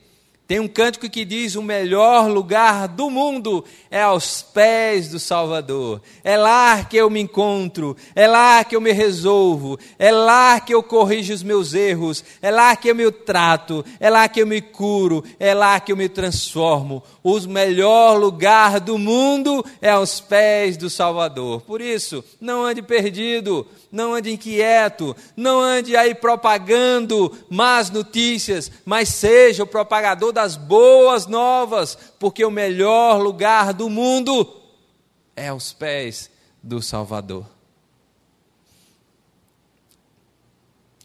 Tem 0.47 0.59
um 0.59 0.69
cântico 0.69 1.09
que 1.09 1.25
diz: 1.25 1.55
O 1.55 1.63
melhor 1.63 2.29
lugar 2.29 2.89
do 2.89 3.09
mundo 3.09 3.65
é 3.91 4.03
aos 4.03 4.43
pés 4.43 5.09
do 5.09 5.19
Salvador. 5.19 6.03
É 6.25 6.37
lá 6.37 6.85
que 6.85 6.97
eu 6.97 7.09
me 7.09 7.21
encontro, 7.21 7.97
é 8.15 8.27
lá 8.27 8.63
que 8.65 8.75
eu 8.75 8.81
me 8.81 8.93
resolvo, 8.93 9.79
é 9.99 10.11
lá 10.11 10.61
que 10.61 10.75
eu 10.75 10.83
corrijo 10.83 11.33
os 11.33 11.43
meus 11.43 11.75
erros, 11.75 12.25
é 12.43 12.51
lá 12.51 12.75
que 12.75 12.89
eu 12.89 12.95
me 12.95 13.11
trato, 13.11 13.85
é 14.01 14.11
lá 14.11 14.29
que 14.29 14.43
eu 14.43 14.47
me 14.47 14.61
curo, 14.61 15.25
é 15.39 15.55
lá 15.55 15.79
que 15.81 15.93
eu 15.93 15.97
me 15.97 16.09
transformo. 16.09 17.03
O 17.23 17.39
melhor 17.41 18.19
lugar 18.19 18.81
do 18.81 18.99
mundo 18.99 19.65
é 19.81 19.91
aos 19.91 20.21
pés 20.21 20.77
do 20.77 20.91
Salvador. 20.91 21.63
Por 21.63 21.81
isso, 21.81 22.25
não 22.41 22.65
ande 22.65 22.83
perdido 22.83 23.67
não 23.93 24.15
ande 24.15 24.33
inquieto, 24.33 25.15
não 25.37 25.61
ande 25.61 25.95
aí 25.95 26.15
propagando 26.15 27.31
más 27.51 27.91
notícias, 27.91 28.73
mas 28.87 29.11
seja 29.11 29.65
o 29.65 29.67
propagador 29.67 30.33
das 30.43 30.57
boas 30.57 31.27
novas, 31.29 31.97
porque 32.19 32.45
o 32.45 32.51
melhor 32.51 33.21
lugar 33.23 33.73
do 33.73 33.89
mundo 33.89 34.61
é 35.37 35.49
aos 35.49 35.73
pés 35.73 36.31
do 36.61 36.83
Salvador. 36.83 37.47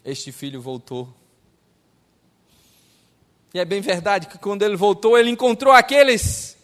Este 0.04 0.32
filho 0.32 0.60
voltou. 0.60 1.14
E 3.54 3.60
é 3.60 3.64
bem 3.64 3.80
verdade 3.80 4.26
que 4.26 4.38
quando 4.38 4.62
ele 4.62 4.76
voltou, 4.76 5.16
ele 5.16 5.30
encontrou 5.30 5.72
aqueles, 5.72 6.56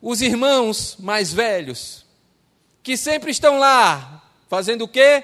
os 0.00 0.22
irmãos 0.22 0.96
mais 0.98 1.34
velhos, 1.34 2.06
que 2.82 2.96
sempre 2.96 3.30
estão 3.30 3.58
lá, 3.58 4.22
fazendo 4.48 4.84
o 4.84 4.88
quê? 4.88 5.22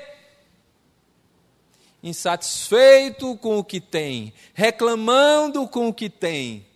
Insatisfeito 2.02 3.36
com 3.36 3.58
o 3.58 3.64
que 3.64 3.80
tem, 3.80 4.32
reclamando 4.52 5.68
com 5.68 5.88
o 5.88 5.94
que 5.94 6.10
tem. 6.10 6.66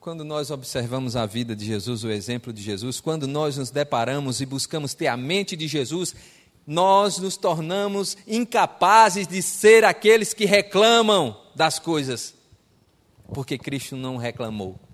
Quando 0.00 0.24
nós 0.24 0.52
observamos 0.52 1.16
a 1.16 1.26
vida 1.26 1.54
de 1.54 1.64
Jesus, 1.64 2.04
o 2.04 2.10
exemplo 2.10 2.52
de 2.52 2.62
Jesus, 2.62 3.00
quando 3.00 3.26
nós 3.26 3.56
nos 3.56 3.70
deparamos 3.70 4.40
e 4.40 4.46
buscamos 4.46 4.94
ter 4.94 5.08
a 5.08 5.16
mente 5.16 5.56
de 5.56 5.66
Jesus, 5.66 6.14
nós 6.66 7.18
nos 7.18 7.36
tornamos 7.36 8.16
incapazes 8.26 9.26
de 9.26 9.42
ser 9.42 9.84
aqueles 9.84 10.32
que 10.32 10.44
reclamam 10.44 11.40
das 11.54 11.78
coisas, 11.78 12.34
porque 13.34 13.58
Cristo 13.58 13.96
não 13.96 14.16
reclamou. 14.16 14.85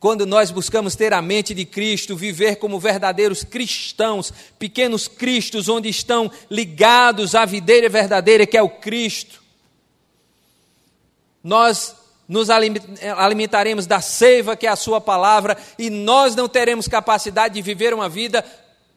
Quando 0.00 0.24
nós 0.24 0.50
buscamos 0.52 0.94
ter 0.94 1.12
a 1.12 1.20
mente 1.20 1.52
de 1.52 1.64
Cristo, 1.64 2.16
viver 2.16 2.56
como 2.56 2.78
verdadeiros 2.78 3.42
cristãos, 3.42 4.32
pequenos 4.58 5.08
cristos, 5.08 5.68
onde 5.68 5.88
estão 5.88 6.30
ligados 6.48 7.34
à 7.34 7.44
videira 7.44 7.88
verdadeira 7.88 8.46
que 8.46 8.56
é 8.56 8.62
o 8.62 8.68
Cristo, 8.68 9.42
nós 11.42 11.96
nos 12.28 12.48
alimentaremos 12.50 13.86
da 13.86 14.00
seiva 14.00 14.56
que 14.56 14.66
é 14.66 14.70
a 14.70 14.76
Sua 14.76 15.00
palavra 15.00 15.56
e 15.78 15.90
nós 15.90 16.36
não 16.36 16.48
teremos 16.48 16.86
capacidade 16.86 17.54
de 17.54 17.62
viver 17.62 17.92
uma 17.92 18.08
vida 18.08 18.44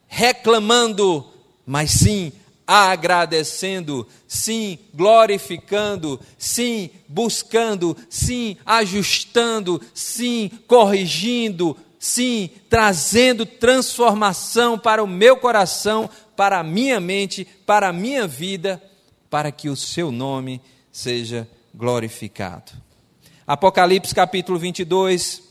reclamando, 0.08 1.26
mas 1.66 1.92
sim 1.92 2.32
agradecendo, 2.66 4.08
sim, 4.28 4.80
glorificando, 4.94 6.20
sim, 6.38 6.90
buscando, 7.08 7.98
sim, 8.10 8.58
ajustando, 8.66 9.82
sim, 9.94 10.50
corrigindo, 10.68 11.78
sim, 12.00 12.50
trazendo 12.70 13.46
transformação 13.46 14.78
para 14.78 15.04
o 15.04 15.08
meu 15.08 15.38
coração, 15.38 16.10
para 16.36 16.60
a 16.60 16.64
minha 16.64 17.00
mente, 17.00 17.46
para 17.66 17.90
a 17.90 17.94
minha 17.94 18.28
vida, 18.28 18.82
para 19.30 19.52
que 19.52 19.70
o 19.70 19.76
seu 19.76 20.12
nome 20.12 20.62
seja 20.92 21.48
glorificado. 21.74 22.72
Apocalipse 23.46 24.14
capítulo 24.16 24.58
22. 24.58 25.44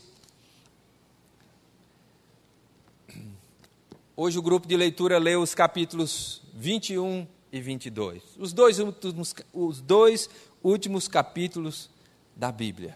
Hoje 4.15 4.37
o 4.37 4.41
grupo 4.41 4.67
de 4.67 4.75
leitura 4.75 5.17
leu 5.17 5.41
os 5.41 5.55
capítulos 5.55 6.40
21 6.61 7.27
e 7.51 7.59
22. 7.59 8.21
Os 8.37 8.53
dois 8.53 8.77
últimos, 8.77 9.33
os 9.51 9.81
dois 9.81 10.29
últimos 10.63 11.07
capítulos 11.07 11.89
da 12.35 12.51
Bíblia. 12.51 12.95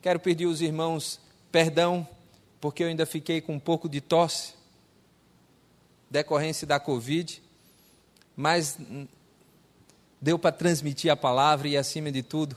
Quero 0.00 0.18
pedir 0.18 0.46
aos 0.46 0.62
irmãos 0.62 1.20
perdão, 1.52 2.08
porque 2.62 2.82
eu 2.82 2.88
ainda 2.88 3.04
fiquei 3.04 3.42
com 3.42 3.52
um 3.52 3.60
pouco 3.60 3.86
de 3.86 4.00
tosse, 4.00 4.54
decorrência 6.08 6.66
da 6.66 6.80
Covid, 6.80 7.42
mas 8.34 8.78
deu 10.18 10.38
para 10.38 10.50
transmitir 10.50 11.12
a 11.12 11.16
palavra 11.16 11.68
e, 11.68 11.76
acima 11.76 12.10
de 12.10 12.22
tudo, 12.22 12.56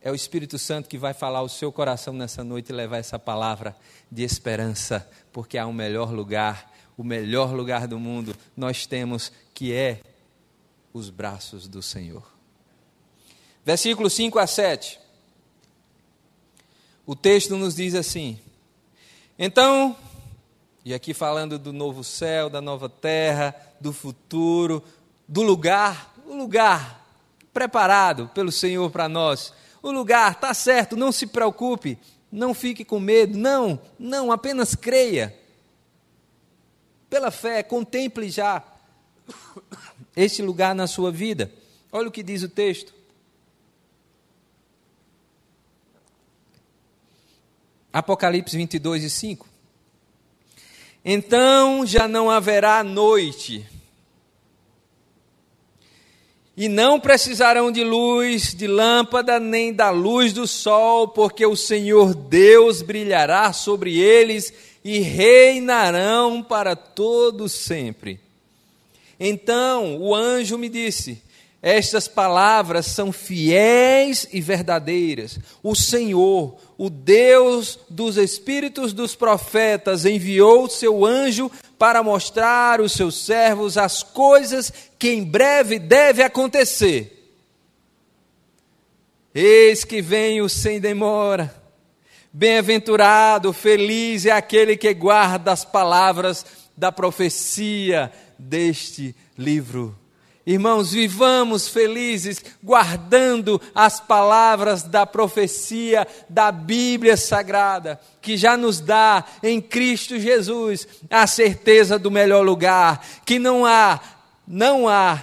é 0.00 0.10
o 0.10 0.14
Espírito 0.14 0.58
Santo 0.58 0.88
que 0.88 0.96
vai 0.96 1.12
falar 1.12 1.40
ao 1.40 1.48
seu 1.48 1.70
coração 1.70 2.14
nessa 2.14 2.42
noite 2.42 2.70
e 2.70 2.72
levar 2.74 2.96
essa 2.96 3.18
palavra 3.18 3.76
de 4.10 4.22
esperança, 4.22 5.06
porque 5.30 5.58
há 5.58 5.66
um 5.66 5.74
melhor 5.74 6.10
lugar 6.10 6.72
o 6.96 7.04
melhor 7.04 7.52
lugar 7.52 7.86
do 7.86 7.98
mundo, 7.98 8.34
nós 8.56 8.86
temos 8.86 9.32
que 9.52 9.72
é 9.72 10.00
os 10.92 11.10
braços 11.10 11.66
do 11.66 11.82
Senhor. 11.82 12.22
Versículos 13.64 14.12
5 14.12 14.38
a 14.38 14.46
7. 14.46 15.00
O 17.06 17.16
texto 17.16 17.56
nos 17.56 17.74
diz 17.74 17.94
assim: 17.94 18.38
Então, 19.38 19.96
e 20.84 20.94
aqui 20.94 21.12
falando 21.12 21.58
do 21.58 21.72
novo 21.72 22.04
céu, 22.04 22.48
da 22.48 22.60
nova 22.60 22.88
terra, 22.88 23.54
do 23.80 23.92
futuro, 23.92 24.82
do 25.26 25.42
lugar, 25.42 26.14
o 26.26 26.34
lugar 26.34 27.04
preparado 27.52 28.30
pelo 28.34 28.52
Senhor 28.52 28.90
para 28.90 29.08
nós. 29.08 29.52
O 29.82 29.90
lugar 29.90 30.32
está 30.32 30.54
certo, 30.54 30.96
não 30.96 31.12
se 31.12 31.26
preocupe, 31.26 31.98
não 32.30 32.54
fique 32.54 32.84
com 32.84 32.98
medo, 32.98 33.36
não, 33.36 33.78
não, 33.98 34.32
apenas 34.32 34.74
creia 34.74 35.34
pela 37.14 37.30
fé, 37.30 37.62
contemple 37.62 38.28
já 38.28 38.60
este 40.16 40.42
lugar 40.42 40.74
na 40.74 40.88
sua 40.88 41.12
vida. 41.12 41.48
Olha 41.92 42.08
o 42.08 42.10
que 42.10 42.24
diz 42.24 42.42
o 42.42 42.48
texto. 42.48 42.92
Apocalipse 47.92 48.56
22 48.56 49.04
e 49.04 49.10
5. 49.10 49.46
Então 51.04 51.86
já 51.86 52.08
não 52.08 52.28
haverá 52.28 52.82
noite. 52.82 53.64
E 56.56 56.68
não 56.68 56.98
precisarão 56.98 57.70
de 57.70 57.84
luz, 57.84 58.56
de 58.56 58.66
lâmpada, 58.66 59.38
nem 59.38 59.72
da 59.72 59.90
luz 59.90 60.32
do 60.32 60.48
sol, 60.48 61.06
porque 61.06 61.46
o 61.46 61.54
Senhor 61.54 62.12
Deus 62.12 62.82
brilhará 62.82 63.52
sobre 63.52 64.00
eles 64.00 64.73
e 64.84 65.00
reinarão 65.00 66.42
para 66.42 66.76
todo 66.76 67.48
sempre. 67.48 68.20
Então 69.18 69.96
o 69.98 70.14
anjo 70.14 70.58
me 70.58 70.68
disse: 70.68 71.22
estas 71.66 72.06
palavras 72.06 72.84
são 72.84 73.10
fiéis 73.10 74.28
e 74.30 74.38
verdadeiras. 74.38 75.38
O 75.62 75.74
Senhor, 75.74 76.58
o 76.76 76.90
Deus 76.90 77.78
dos 77.88 78.18
espíritos 78.18 78.92
dos 78.92 79.16
profetas, 79.16 80.04
enviou 80.04 80.68
seu 80.68 81.06
anjo 81.06 81.50
para 81.78 82.02
mostrar 82.02 82.80
aos 82.80 82.92
seus 82.92 83.14
servos 83.24 83.78
as 83.78 84.02
coisas 84.02 84.70
que 84.98 85.08
em 85.08 85.24
breve 85.24 85.78
deve 85.78 86.22
acontecer. 86.22 87.32
Eis 89.34 89.84
que 89.84 90.02
venho 90.02 90.50
sem 90.50 90.78
demora. 90.78 91.63
Bem-aventurado, 92.36 93.52
feliz 93.52 94.26
é 94.26 94.32
aquele 94.32 94.76
que 94.76 94.92
guarda 94.92 95.52
as 95.52 95.64
palavras 95.64 96.44
da 96.76 96.90
profecia 96.90 98.12
deste 98.36 99.14
livro. 99.38 99.96
Irmãos, 100.44 100.90
vivamos 100.90 101.68
felizes 101.68 102.44
guardando 102.60 103.62
as 103.72 104.00
palavras 104.00 104.82
da 104.82 105.06
profecia 105.06 106.08
da 106.28 106.50
Bíblia 106.50 107.16
Sagrada, 107.16 108.00
que 108.20 108.36
já 108.36 108.56
nos 108.56 108.80
dá 108.80 109.24
em 109.40 109.60
Cristo 109.60 110.18
Jesus 110.18 110.88
a 111.08 111.28
certeza 111.28 112.00
do 112.00 112.10
melhor 112.10 112.44
lugar, 112.44 113.06
que 113.24 113.38
não 113.38 113.64
há, 113.64 114.00
não 114.44 114.88
há, 114.88 115.22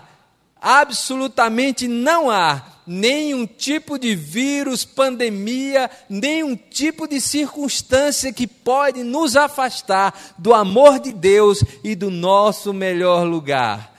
absolutamente 0.62 1.90
não 1.90 2.32
há 2.32 2.64
nenhum 2.92 3.48
tipo 3.48 3.98
de 3.98 4.14
vírus, 4.14 4.84
pandemia, 4.84 5.90
nenhum 6.10 6.58
tipo 6.58 7.08
de 7.08 7.22
circunstância 7.22 8.34
que 8.34 8.46
pode 8.46 9.02
nos 9.02 9.38
afastar 9.38 10.14
do 10.38 10.54
amor 10.54 11.00
de 11.00 11.14
Deus 11.14 11.64
e 11.86 11.96
do 11.96 12.12
nosso 12.12 12.74
melhor 12.74 13.26
lugar. 13.26 13.96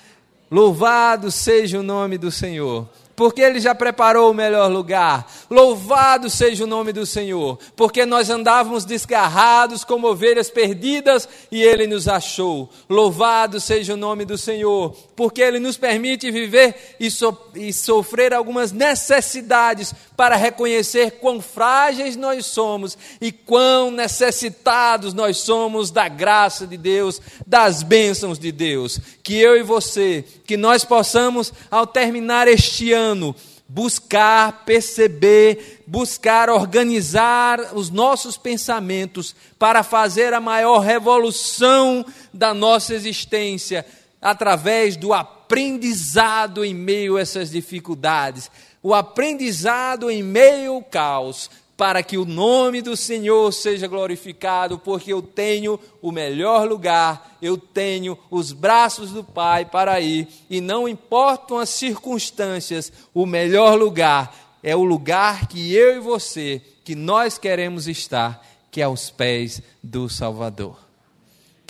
Louvado 0.51 1.31
seja 1.31 1.81
o 1.81 1.83
nome 1.83 2.19
do 2.19 2.31
Senhor 2.31 2.87
porque 3.15 3.41
Ele 3.41 3.61
já 3.61 3.75
preparou 3.75 4.31
o 4.31 4.35
melhor 4.35 4.71
lugar. 4.71 5.31
Louvado 5.51 6.31
seja 6.31 6.65
o 6.65 6.67
nome 6.67 6.93
do 6.93 7.05
Senhor, 7.05 7.59
porque 7.77 8.07
nós 8.07 8.31
andávamos 8.31 8.85
desgarrados 8.85 9.85
como 9.85 10.09
ovelhas 10.09 10.51
perdidas 10.51 11.29
e 11.51 11.63
Ele 11.63 11.87
nos 11.87 12.09
achou. 12.09 12.69
Louvado 12.89 13.61
seja 13.61 13.95
o 13.95 13.97
nome 13.97 14.25
do 14.25 14.39
Senhor, 14.39 14.95
porque 15.15 15.41
Ele 15.41 15.59
nos 15.59 15.77
permite 15.77 16.31
viver 16.31 16.97
e, 16.99 17.11
so 17.11 17.37
e 17.55 17.73
sofrer 17.73 18.33
algumas 18.33 18.73
necessidades 18.73 19.95
para 20.23 20.37
reconhecer 20.37 21.19
quão 21.19 21.41
frágeis 21.41 22.15
nós 22.15 22.47
somos 22.47 22.97
e 23.21 23.33
quão 23.33 23.91
necessitados 23.91 25.13
nós 25.13 25.39
somos 25.39 25.91
da 25.91 26.07
graça 26.07 26.65
de 26.65 26.77
Deus, 26.77 27.21
das 27.45 27.83
bênçãos 27.83 28.39
de 28.39 28.53
Deus. 28.53 29.01
Que 29.21 29.35
eu 29.35 29.57
e 29.57 29.65
você, 29.65 30.25
que 30.47 30.57
nós 30.57 30.85
possamos, 30.85 31.53
ao 31.69 31.89
terminar 31.89 32.47
este 32.47 32.93
ano, 32.93 33.35
buscar, 33.69 34.65
perceber, 34.65 35.83
buscar 35.89 36.49
organizar 36.49 37.75
os 37.75 37.91
nossos 37.91 38.37
pensamentos 38.37 39.35
para 39.59 39.83
fazer 39.83 40.33
a 40.33 40.41
maior 40.41 40.79
revolução 40.79 42.07
da 42.33 42.55
nossa 42.55 42.95
existência 42.95 43.85
através 44.21 44.95
do 44.95 45.13
aprendizado 45.13 46.65
em 46.65 46.73
meio 46.73 47.17
a 47.17 47.21
essas 47.21 47.51
dificuldades, 47.51 48.49
o 48.83 48.95
aprendizado 48.95 50.11
em 50.11 50.23
meio 50.23 50.75
ao 50.75 50.83
caos, 50.83 51.51
para 51.77 52.03
que 52.03 52.17
o 52.17 52.25
nome 52.25 52.83
do 52.83 52.97
Senhor 52.97 53.53
seja 53.53 53.87
glorificado, 53.87 54.79
porque 54.79 55.13
eu 55.13 55.23
tenho 55.23 55.81
o 56.01 56.13
melhor 56.13 56.69
lugar, 56.69 57.37
eu 57.41 57.57
tenho 57.57 58.17
os 58.31 58.53
braços 58.53 59.11
do 59.11 59.25
Pai 59.25 59.65
para 59.65 60.01
ir, 60.01 60.29
e 60.49 60.61
não 60.61 60.89
importam 60.89 61.59
as 61.59 61.71
circunstâncias, 61.71 62.93
o 63.15 63.27
melhor 63.27 63.79
lugar 63.79 64.59
é 64.63 64.77
o 64.77 64.85
lugar 64.85 65.49
que 65.49 65.75
eu 65.75 65.97
e 65.97 66.01
você, 66.01 66.63
que 66.85 66.95
nós 66.95 67.37
queremos 67.37 67.89
estar, 67.89 68.47
que 68.71 68.81
é 68.81 68.85
aos 68.85 69.11
pés 69.11 69.61
do 69.83 70.09
Salvador. 70.09 70.92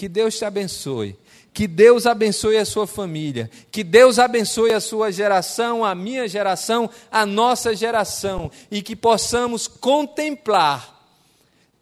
Que 0.03 0.09
Deus 0.09 0.37
te 0.37 0.45
abençoe. 0.45 1.17
Que 1.55 1.69
Deus 1.69 2.07
abençoe 2.07 2.57
a 2.57 2.65
sua 2.65 2.89
família, 2.89 3.49
que 3.71 3.85
Deus 3.85 4.19
abençoe 4.19 4.73
a 4.73 4.81
sua 4.81 5.13
geração, 5.13 5.85
a 5.85 5.95
minha 5.95 6.27
geração, 6.27 6.91
a 7.09 7.25
nossa 7.25 7.73
geração, 7.73 8.51
e 8.69 8.83
que 8.83 8.97
possamos 8.97 9.69
contemplar 9.69 11.07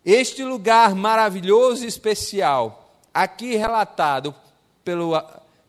este 0.05 0.45
lugar 0.45 0.95
maravilhoso 0.95 1.83
e 1.83 1.89
especial, 1.89 2.95
aqui 3.15 3.57
relatado 3.57 4.35
pelo, 4.85 5.15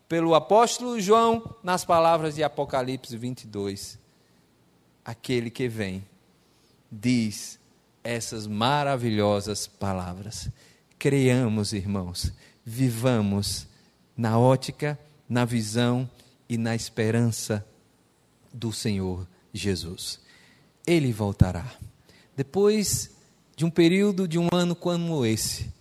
pelo 0.06 0.34
apóstolo 0.34 1.00
João 1.00 1.56
nas 1.62 1.86
palavras 1.86 2.34
de 2.34 2.44
Apocalipse 2.44 3.16
22. 3.16 3.98
Aquele 5.02 5.48
que 5.48 5.68
vem 5.68 6.04
diz 6.90 7.58
essas 8.04 8.46
maravilhosas 8.46 9.66
palavras. 9.66 10.50
Creamos, 11.02 11.72
irmãos, 11.72 12.32
vivamos 12.64 13.66
na 14.16 14.38
ótica, 14.38 14.96
na 15.28 15.44
visão 15.44 16.08
e 16.48 16.56
na 16.56 16.76
esperança 16.76 17.66
do 18.54 18.72
Senhor 18.72 19.26
Jesus. 19.52 20.20
Ele 20.86 21.12
voltará. 21.12 21.66
Depois 22.36 23.10
de 23.56 23.64
um 23.64 23.68
período 23.68 24.28
de 24.28 24.38
um 24.38 24.46
ano 24.52 24.76
como 24.76 25.26
esse, 25.26 25.74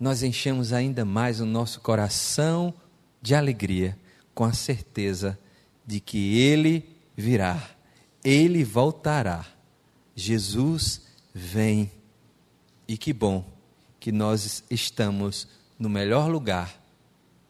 nós 0.00 0.24
enchemos 0.24 0.72
ainda 0.72 1.04
mais 1.04 1.38
o 1.38 1.46
nosso 1.46 1.80
coração 1.80 2.74
de 3.22 3.32
alegria, 3.32 3.96
com 4.34 4.42
a 4.42 4.52
certeza 4.52 5.38
de 5.86 6.00
que 6.00 6.36
Ele 6.36 6.84
virá, 7.16 7.64
Ele 8.24 8.64
voltará. 8.64 9.46
Jesus 10.16 11.02
vem. 11.32 11.92
E 12.88 12.98
que 12.98 13.12
bom 13.12 13.53
que 14.04 14.12
nós 14.12 14.62
estamos 14.68 15.48
no 15.78 15.88
melhor 15.88 16.30
lugar 16.30 16.78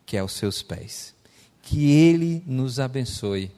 que 0.07 0.17
é 0.17 0.21
aos 0.21 0.35
seus 0.35 0.63
pés. 0.63 1.13
Que 1.61 1.91
Ele 1.91 2.45
nos 2.47 2.79
abençoe, 2.79 3.51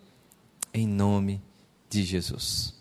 em 0.73 0.89
nome 0.89 1.43
de 1.91 2.03
Jesus. 2.03 2.73